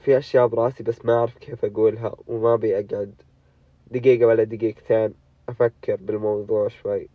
في 0.00 0.18
أشياء 0.18 0.46
براسي 0.46 0.82
بس 0.82 1.04
ما 1.04 1.14
أعرف 1.14 1.38
كيف 1.38 1.64
أقولها 1.64 2.16
وما 2.26 2.54
أبي 2.54 2.74
أقعد 2.74 3.14
دقيقة 3.90 4.26
ولا 4.26 4.44
دقيقتين 4.44 5.14
أفكر 5.48 5.96
بالموضوع 5.96 6.68
شوي 6.68 7.08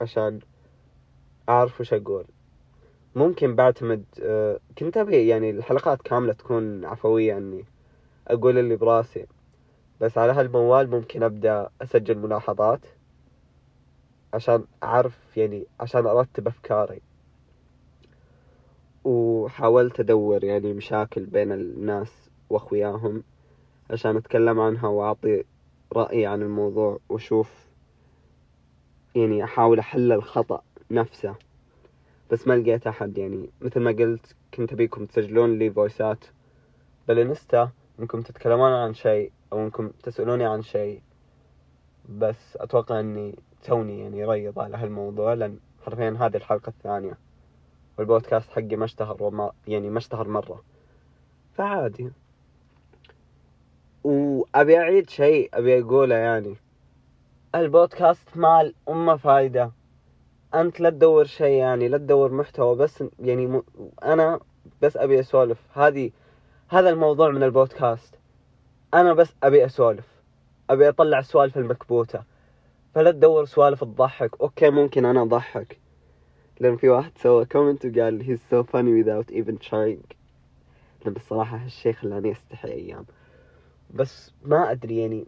عشان 0.00 0.40
أعرف 1.48 1.80
وش 1.80 1.92
أقول. 1.92 2.24
ممكن 3.14 3.54
بعتمد 3.54 4.04
آه، 4.22 4.60
كنت 4.78 4.96
ابي 4.96 5.28
يعني 5.28 5.50
الحلقات 5.50 6.02
كاملة 6.02 6.32
تكون 6.32 6.84
عفوية 6.84 7.36
إني 7.38 7.64
أقول 8.28 8.58
اللي 8.58 8.76
براسي. 8.76 9.26
بس 10.00 10.18
على 10.18 10.32
هالموال 10.32 10.90
ممكن 10.90 11.22
أبدأ 11.22 11.70
أسجل 11.82 12.18
ملاحظات 12.18 12.80
عشان 14.34 14.64
أعرف 14.82 15.36
يعني 15.36 15.66
عشان 15.80 16.06
أرتب 16.06 16.46
أفكاري. 16.46 17.00
وحاولت 19.04 20.00
أدور 20.00 20.44
يعني 20.44 20.72
مشاكل 20.72 21.26
بين 21.26 21.52
الناس 21.52 22.30
وأخوياهم 22.50 23.22
عشان 23.90 24.16
أتكلم 24.16 24.60
عنها 24.60 24.88
وأعطي 24.88 25.44
رأيي 25.92 26.26
عن 26.26 26.42
الموضوع 26.42 26.98
وأشوف 27.08 27.68
يعني 29.14 29.44
أحاول 29.44 29.78
أحل 29.78 30.12
الخطأ 30.12 30.62
نفسه. 30.90 31.34
بس 32.30 32.48
ما 32.48 32.54
لقيت 32.54 32.86
أحد 32.86 33.18
يعني 33.18 33.50
مثل 33.60 33.80
ما 33.80 33.90
قلت 33.90 34.36
كنت 34.54 34.72
أبيكم 34.72 35.06
تسجلون 35.06 35.58
لي 35.58 35.70
فويسات 35.70 36.24
بالانستا 37.08 37.70
إنكم 38.00 38.22
تتكلمون 38.22 38.72
عن 38.72 38.94
شيء 38.94 39.32
أو 39.52 39.64
إنكم 39.64 39.88
تسألوني 39.88 40.44
عن 40.44 40.62
شيء. 40.62 41.02
بس 42.08 42.56
أتوقع 42.56 43.00
إني 43.00 43.34
توني 43.64 44.00
يعني 44.00 44.24
ريض 44.24 44.58
على 44.58 44.76
هالموضوع 44.76 45.34
لأن 45.34 45.58
حرفيا 45.86 46.16
هذه 46.20 46.36
الحلقة 46.36 46.68
الثانية. 46.68 47.18
والبودكاست 47.98 48.50
حقي 48.50 48.76
ما 48.76 48.84
اشتهر 48.84 49.22
وما 49.22 49.52
يعني 49.66 49.90
ما 49.90 49.98
اشتهر 49.98 50.28
مرة. 50.28 50.62
فعادي. 51.54 52.10
وأبي 54.04 54.78
أعيد 54.78 55.10
شيء 55.10 55.50
أبي 55.54 55.80
أقوله 55.80 56.14
يعني. 56.14 56.56
البودكاست 57.54 58.36
مال 58.36 58.74
أمة 58.88 59.16
فايدة. 59.16 59.70
أنت 60.54 60.80
لا 60.80 60.90
تدور 60.90 61.24
شيء 61.24 61.58
يعني 61.58 61.88
لا 61.88 61.98
تدور 61.98 62.32
محتوى 62.32 62.76
بس 62.76 63.04
يعني 63.18 63.46
م... 63.46 63.62
أنا 64.02 64.40
بس 64.82 64.96
أبي 64.96 65.20
أسولف. 65.20 65.58
هذه 65.72 66.10
هذا 66.68 66.90
الموضوع 66.90 67.30
من 67.30 67.42
البودكاست. 67.42 68.14
أنا 68.94 69.12
بس 69.14 69.34
أبي 69.42 69.66
أسولف. 69.66 70.06
أبي 70.70 70.88
أطلع 70.88 71.18
السوالف 71.18 71.58
المكبوتة. 71.58 72.22
فلا 72.94 73.10
تدور 73.10 73.44
سوالف 73.44 73.84
تضحك. 73.84 74.40
okay 74.40 74.70
ممكن 74.70 75.04
أنا 75.04 75.22
أضحك. 75.22 75.78
لأن 76.60 76.76
في 76.76 76.88
واحد 76.88 77.12
سوى 77.18 77.44
comment 77.44 77.86
وقال 77.86 78.22
he's 78.22 78.54
so 78.54 78.62
funny 78.62 79.04
without 79.04 79.34
even 79.34 79.68
trying. 79.68 80.14
لأن 81.04 81.14
بصراحة 81.14 81.56
هالشي 81.56 81.92
خلاني 81.92 82.32
أستحي 82.32 82.68
أيام. 82.68 83.04
بس 83.94 84.32
ما 84.44 84.70
أدري 84.70 84.98
يعني. 84.98 85.26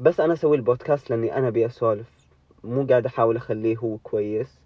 بس 0.00 0.20
أنا 0.20 0.32
أسوي 0.32 0.56
البودكاست 0.56 1.10
لأني 1.10 1.36
أنا 1.36 1.48
أبي 1.48 1.66
أسولف. 1.66 2.21
مو 2.64 2.86
قاعد 2.86 3.06
أحاول 3.06 3.36
أخليه 3.36 3.76
هو 3.76 3.98
كويس. 3.98 4.58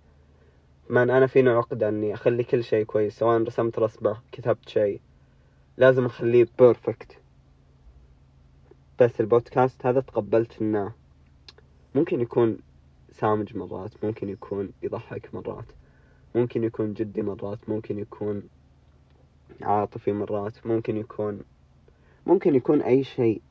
ما 0.90 1.02
أنا 1.02 1.26
فيني 1.26 1.50
عقدة 1.50 1.88
إني 1.88 2.14
أخلي 2.14 2.44
كل 2.44 2.64
شيء 2.64 2.84
كويس 2.84 3.18
سواء 3.18 3.42
رسمت 3.42 3.78
رسمة 3.78 4.16
كتبت 4.32 4.68
شيء. 4.68 5.00
لازم 5.76 6.06
أخليه 6.06 6.46
بيرفكت 6.58 7.18
بس 9.00 9.20
البودكاست 9.20 9.86
هذا 9.86 10.00
تقبلت 10.00 10.62
إنه 10.62 10.92
ممكن 11.94 12.20
يكون 12.20 12.58
سامج 13.12 13.56
مرات 13.56 14.04
ممكن 14.04 14.28
يكون 14.28 14.72
يضحك 14.82 15.34
مرات 15.34 15.64
ممكن 16.34 16.64
يكون 16.64 16.94
جدي 16.94 17.22
مرات 17.22 17.68
ممكن 17.68 17.98
يكون 17.98 18.42
عاطفي 19.62 20.12
مرات 20.12 20.66
ممكن 20.66 20.96
يكون 20.96 21.40
ممكن 22.26 22.54
يكون 22.54 22.82
أي 22.82 23.04
شيء. 23.04 23.42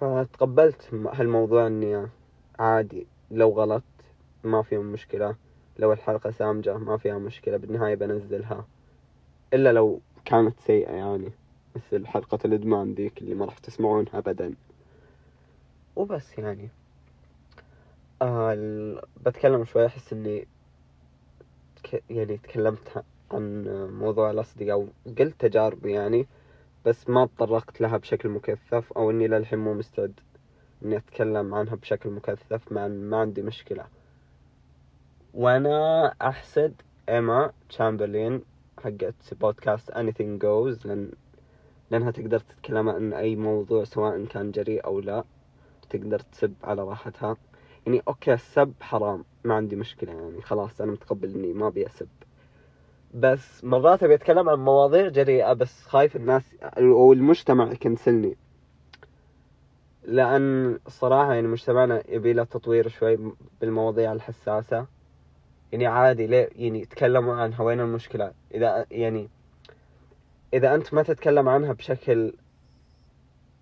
فتقبلت 0.00 0.94
هالموضوع 0.94 1.66
إني 1.66 2.06
عادي 2.58 3.06
لو 3.30 3.50
غلط 3.50 3.82
ما 4.44 4.62
فيها 4.62 4.80
مشكلة 4.80 5.36
لو 5.78 5.92
الحلقة 5.92 6.30
سامجة 6.30 6.76
ما 6.78 6.96
فيها 6.96 7.18
مشكلة 7.18 7.56
بالنهاية 7.56 7.94
بنزلها. 7.94 8.64
إلا 9.54 9.72
لو 9.72 10.00
كانت 10.24 10.60
سيئة 10.60 10.92
يعني 10.92 11.32
مثل 11.76 12.06
حلقة 12.06 12.38
الإدمان 12.44 12.94
ذيك 12.94 13.22
اللي 13.22 13.34
ما 13.34 13.44
راح 13.44 13.58
تسمعونها 13.58 14.18
أبدا. 14.18 14.54
وبس 15.96 16.38
يعني. 16.38 16.68
آه 18.22 19.02
بتكلم 19.26 19.64
شوي 19.64 19.86
أحس 19.86 20.12
إني 20.12 20.46
يعني 22.10 22.36
تكلمت 22.36 23.04
عن 23.32 23.64
موضوع 24.00 24.30
الأصدقاء 24.30 24.88
وقلت 25.06 25.40
تجاربي 25.40 25.92
يعني 25.92 26.26
بس 26.84 27.08
ما 27.08 27.26
تطرقت 27.26 27.80
لها 27.80 27.96
بشكل 27.96 28.28
مكثف 28.28 28.92
أو 28.92 29.10
إني 29.10 29.28
للحين 29.28 29.58
مو 29.58 29.74
مستعد. 29.74 30.20
إني 30.84 30.96
أتكلم 30.96 31.54
عنها 31.54 31.74
بشكل 31.74 32.10
مكثف 32.10 32.72
مع 32.72 32.88
ما 32.88 33.16
عندي 33.16 33.42
مشكلة. 33.42 33.84
وأنا 35.34 36.06
أحسد 36.22 36.74
Emma 37.08 37.52
Chamberlain 37.68 38.42
حقت 38.78 39.34
بودكاست 39.40 39.90
anything 39.90 40.42
goes 40.42 40.86
لأن 40.86 41.10
لأنها 41.90 42.10
تقدر 42.10 42.38
تتكلم 42.38 42.88
عن 42.88 43.12
أي 43.12 43.36
موضوع 43.36 43.84
سواء 43.84 44.24
كان 44.24 44.50
جريء 44.50 44.84
أو 44.84 45.00
لا 45.00 45.24
تقدر 45.90 46.18
تسب 46.18 46.54
على 46.64 46.82
راحتها. 46.82 47.36
يعني 47.86 48.02
okay 48.08 48.34
السب 48.34 48.72
حرام 48.80 49.24
ما 49.44 49.54
عندي 49.54 49.76
مشكلة 49.76 50.12
يعني 50.12 50.42
خلاص 50.42 50.80
أنا 50.80 50.92
متقبل 50.92 51.34
إني 51.34 51.52
ما 51.52 51.66
أبي 51.66 51.86
أسب. 51.86 52.08
بس 53.14 53.64
مرات 53.64 54.02
أبي 54.02 54.14
أتكلم 54.14 54.48
عن 54.48 54.58
مواضيع 54.58 55.08
جريئة 55.08 55.52
بس 55.52 55.82
خايف 55.82 56.16
الناس 56.16 56.42
أو 56.62 57.12
المجتمع 57.12 57.72
يكنسلني. 57.72 58.36
لأن 60.04 60.78
الصراحة 60.86 61.34
يعني 61.34 61.48
مجتمعنا 61.48 62.02
يبي 62.08 62.32
له 62.32 62.44
تطوير 62.44 62.88
شوي 62.88 63.18
بالمواضيع 63.60 64.12
الحساسة. 64.12 64.86
يعني 65.72 65.86
عادي 65.86 66.26
ليه 66.26 66.50
يعني 66.56 66.84
تكلموا 66.84 67.34
عنها؟ 67.34 67.62
وين 67.62 67.80
المشكلة؟ 67.80 68.32
إذا 68.54 68.86
يعني 68.90 69.28
إذا 70.54 70.74
أنت 70.74 70.94
ما 70.94 71.02
تتكلم 71.02 71.48
عنها 71.48 71.72
بشكل 71.72 72.32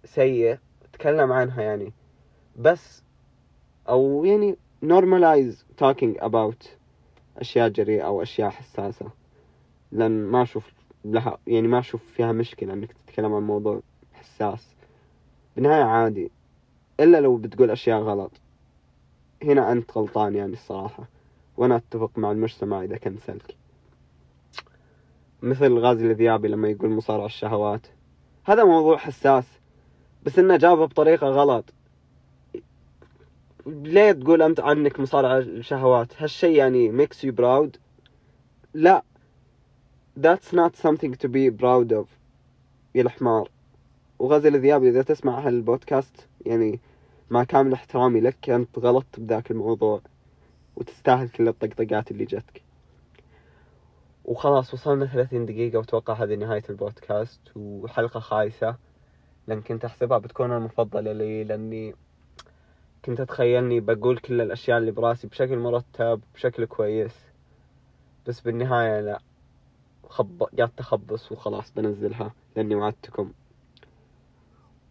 سيء 0.05 0.59
تكلم 0.93 1.33
عنها 1.33 1.63
يعني. 1.63 1.93
بس 2.57 3.03
أو 3.89 4.25
يعني 4.25 4.57
normalize 4.85 5.85
talking 5.85 6.23
about 6.23 6.69
أشياء 7.39 7.69
جريئة 7.69 8.03
أو 8.03 8.23
أشياء 8.23 8.51
حساسة. 8.51 9.11
لأن 9.93 10.25
ما 10.25 10.43
أشوف 10.43 10.73
لها 11.05 11.39
يعني 11.47 11.69
ما 11.69 11.79
أشوف 11.79 12.03
فيها 12.05 12.33
مشكلة 12.33 12.73
إنك 12.73 12.93
تتكلم 12.93 13.35
عن 13.35 13.43
موضوع 13.43 13.81
حساس. 14.13 14.72
بالنهاية 15.57 15.83
عادي. 15.83 16.31
إلا 17.01 17.21
لو 17.21 17.37
بتقول 17.37 17.71
أشياء 17.71 18.01
غلط. 18.01 18.33
هنا 19.43 19.73
أنت 19.73 19.99
غلطان 19.99 20.35
يعني 20.35 20.53
الصراحة. 20.53 21.09
وأنا 21.57 21.77
أتفق 21.77 22.11
مع 22.17 22.31
المجتمع 22.31 22.85
إذا 22.85 22.97
كان 22.97 23.17
سلك 23.27 23.57
مثل 25.43 25.79
غازي 25.79 26.07
الذيابي 26.07 26.49
لما 26.49 26.69
يقول 26.69 26.91
مصارع 26.91 27.25
الشهوات. 27.25 27.87
هذا 28.45 28.65
موضوع 28.65 28.97
حساس. 28.97 29.45
بس 30.23 30.38
إنه 30.38 30.57
جابه 30.57 30.85
بطريقة 30.87 31.27
غلط. 31.27 31.65
ليه 33.67 34.12
تقول 34.12 34.43
أنت 34.43 34.61
عنك 34.61 35.01
مصارع 35.01 35.38
الشهوات؟ 35.38 36.23
هالشي 36.23 36.55
يعني 36.55 37.07
makes 37.07 37.27
you 37.27 37.33
proud 37.33 37.79
لا. 38.75 39.03
That's 40.21 40.53
not 40.53 40.77
something 40.77 41.15
to 41.15 41.29
be 41.29 41.51
proud 41.51 41.93
of. 41.93 42.07
يا 42.95 43.03
الحمار. 43.03 43.49
وغازي 44.23 44.49
الذيابي 44.49 44.89
إذا 44.89 45.03
تسمع 45.03 45.41
هالبودكاست 45.41 46.29
يعني 46.47 46.81
مع 47.31 47.45
كامل 47.45 47.73
احترامي 47.73 48.21
لك 48.21 48.51
أنت 48.51 48.79
غلطت 48.79 49.21
بذاك 49.21 49.51
الموضوع 49.51 50.01
وتستاهل 50.77 51.29
كل 51.29 51.49
الطقطقات 51.49 52.11
اللي 52.11 52.25
جتك. 52.25 52.63
وخلاص 54.25 54.75
وصلنا 54.75 55.07
ثلاثين 55.07 55.47
دقيقة 55.47 55.79
وأتوقع 55.79 56.15
هذه 56.15 56.35
نهاية 56.35 56.63
البودكاست 56.71 57.41
وحلقة 57.57 58.21
خايسة. 58.21 58.77
لأن 59.47 59.61
كنت 59.61 59.85
أحسبها 59.85 60.19
بتكون 60.19 60.53
المفضلة 60.53 61.13
لي 61.13 61.45
لأني 61.45 61.95
كنت 63.05 63.21
أتخيلني 63.21 63.81
بقول 63.81 64.19
كل 64.19 64.41
الأشياء 64.41 64.79
اللي 64.79 64.91
براسي 64.91 65.27
بشكل 65.27 65.59
مرتب 65.59 66.21
بشكل 66.35 66.65
كويس. 66.65 67.15
بس 68.27 68.41
بالنهاية 68.41 69.01
لا 69.01 69.21
خب... 70.09 70.43
قعدت 70.43 70.81
أخبص 70.81 71.33
وخلاص 71.33 71.73
بنزلها 71.73 72.35
لأني 72.57 72.75
وعدتكم. 72.75 73.33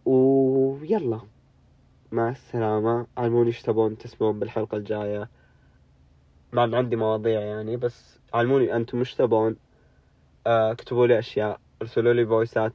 ويلا. 0.05 1.21
مع 2.11 2.29
السلامة. 2.29 3.07
علموني 3.17 3.47
إيش 3.47 3.61
تبون 3.61 3.97
تسمعون 3.97 4.39
بالحلقة 4.39 4.77
الجاية. 4.77 5.29
مع 6.53 6.63
ان 6.63 6.73
عندي 6.73 6.95
مواضيع 6.95 7.39
يعني 7.39 7.77
بس 7.77 8.19
علموني 8.33 8.75
أنتم 8.75 8.99
إيش 8.99 9.15
تبون. 9.15 9.55
آه 10.47 10.71
اكتبوا 10.71 11.07
لي 11.07 11.19
أشياء. 11.19 11.59
ارسلوا 11.81 12.13
لي 12.13 12.25
فويسات 12.25 12.73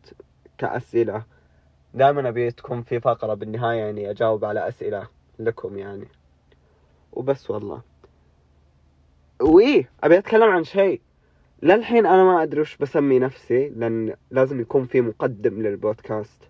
كأسئلة. 0.58 1.24
دائما 1.94 2.28
أبي 2.28 2.50
تكون 2.50 2.82
في 2.82 3.00
فقرة 3.00 3.34
بالنهاية 3.34 3.78
يعني 3.78 4.10
أجاوب 4.10 4.44
على 4.44 4.68
أسئلة 4.68 5.08
لكم 5.38 5.78
يعني. 5.78 6.08
وبس 7.12 7.50
والله. 7.50 7.82
وايه 9.42 9.90
أبي 10.04 10.18
أتكلم 10.18 10.50
عن 10.50 10.64
شيء. 10.64 11.00
للحين 11.62 12.06
أنا 12.06 12.24
ما 12.24 12.42
أدري 12.42 12.60
وش 12.60 12.76
بسمي 12.76 13.18
نفسي 13.18 13.68
لأن 13.68 14.14
لازم 14.30 14.60
يكون 14.60 14.84
في 14.84 15.00
مقدم 15.00 15.62
للبودكاست. 15.62 16.42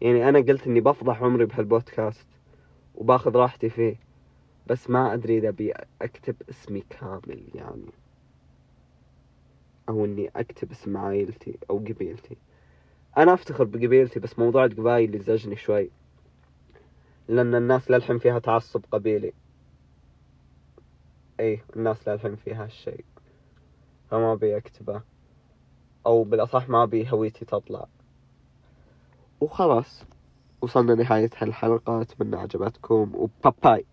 يعني 0.00 0.28
أنا 0.28 0.38
قلت 0.38 0.66
إني 0.66 0.80
بفضح 0.80 1.22
عمري 1.22 1.44
بهالبودكاست 1.46 2.26
وباخذ 2.94 3.36
راحتي 3.36 3.70
فيه 3.70 3.96
بس 4.66 4.90
ما 4.90 5.14
أدري 5.14 5.38
إذا 5.38 5.48
ابي 5.48 5.72
أكتب 6.02 6.36
اسمي 6.50 6.80
كامل 6.80 7.42
يعني. 7.54 7.92
أو 9.88 10.04
إني 10.04 10.30
أكتب 10.36 10.70
اسم 10.70 10.96
عائلتي 10.96 11.58
أو 11.70 11.78
قبيلتي. 11.78 12.36
أنا 13.18 13.34
أفتخر 13.34 13.64
بقبيلتي 13.64 14.20
بس 14.20 14.38
موضوع 14.38 14.64
القبايل 14.64 15.14
يزعجني 15.14 15.56
شوي. 15.56 15.90
لأن 17.28 17.54
الناس 17.54 17.90
للحين 17.90 18.18
فيها 18.18 18.38
تعصب 18.38 18.84
قبيلي. 18.92 19.32
اي 21.40 21.60
الناس 21.76 22.08
للحين 22.08 22.36
فيها 22.36 22.64
هالشيء 22.64 23.04
فما 24.10 24.32
أبي 24.32 24.56
أكتبه. 24.56 25.02
أو 26.06 26.24
بالأصح 26.24 26.68
ما 26.68 26.82
أبي 26.82 27.10
هويتي 27.10 27.44
تطلع. 27.44 27.88
وخلاص. 29.40 30.04
وصلنا 30.62 30.94
نهاية 30.94 31.30
هالحلقة 31.38 32.02
أتمنى 32.02 32.36
عجبتكم 32.36 33.12
وباباي 33.14 33.86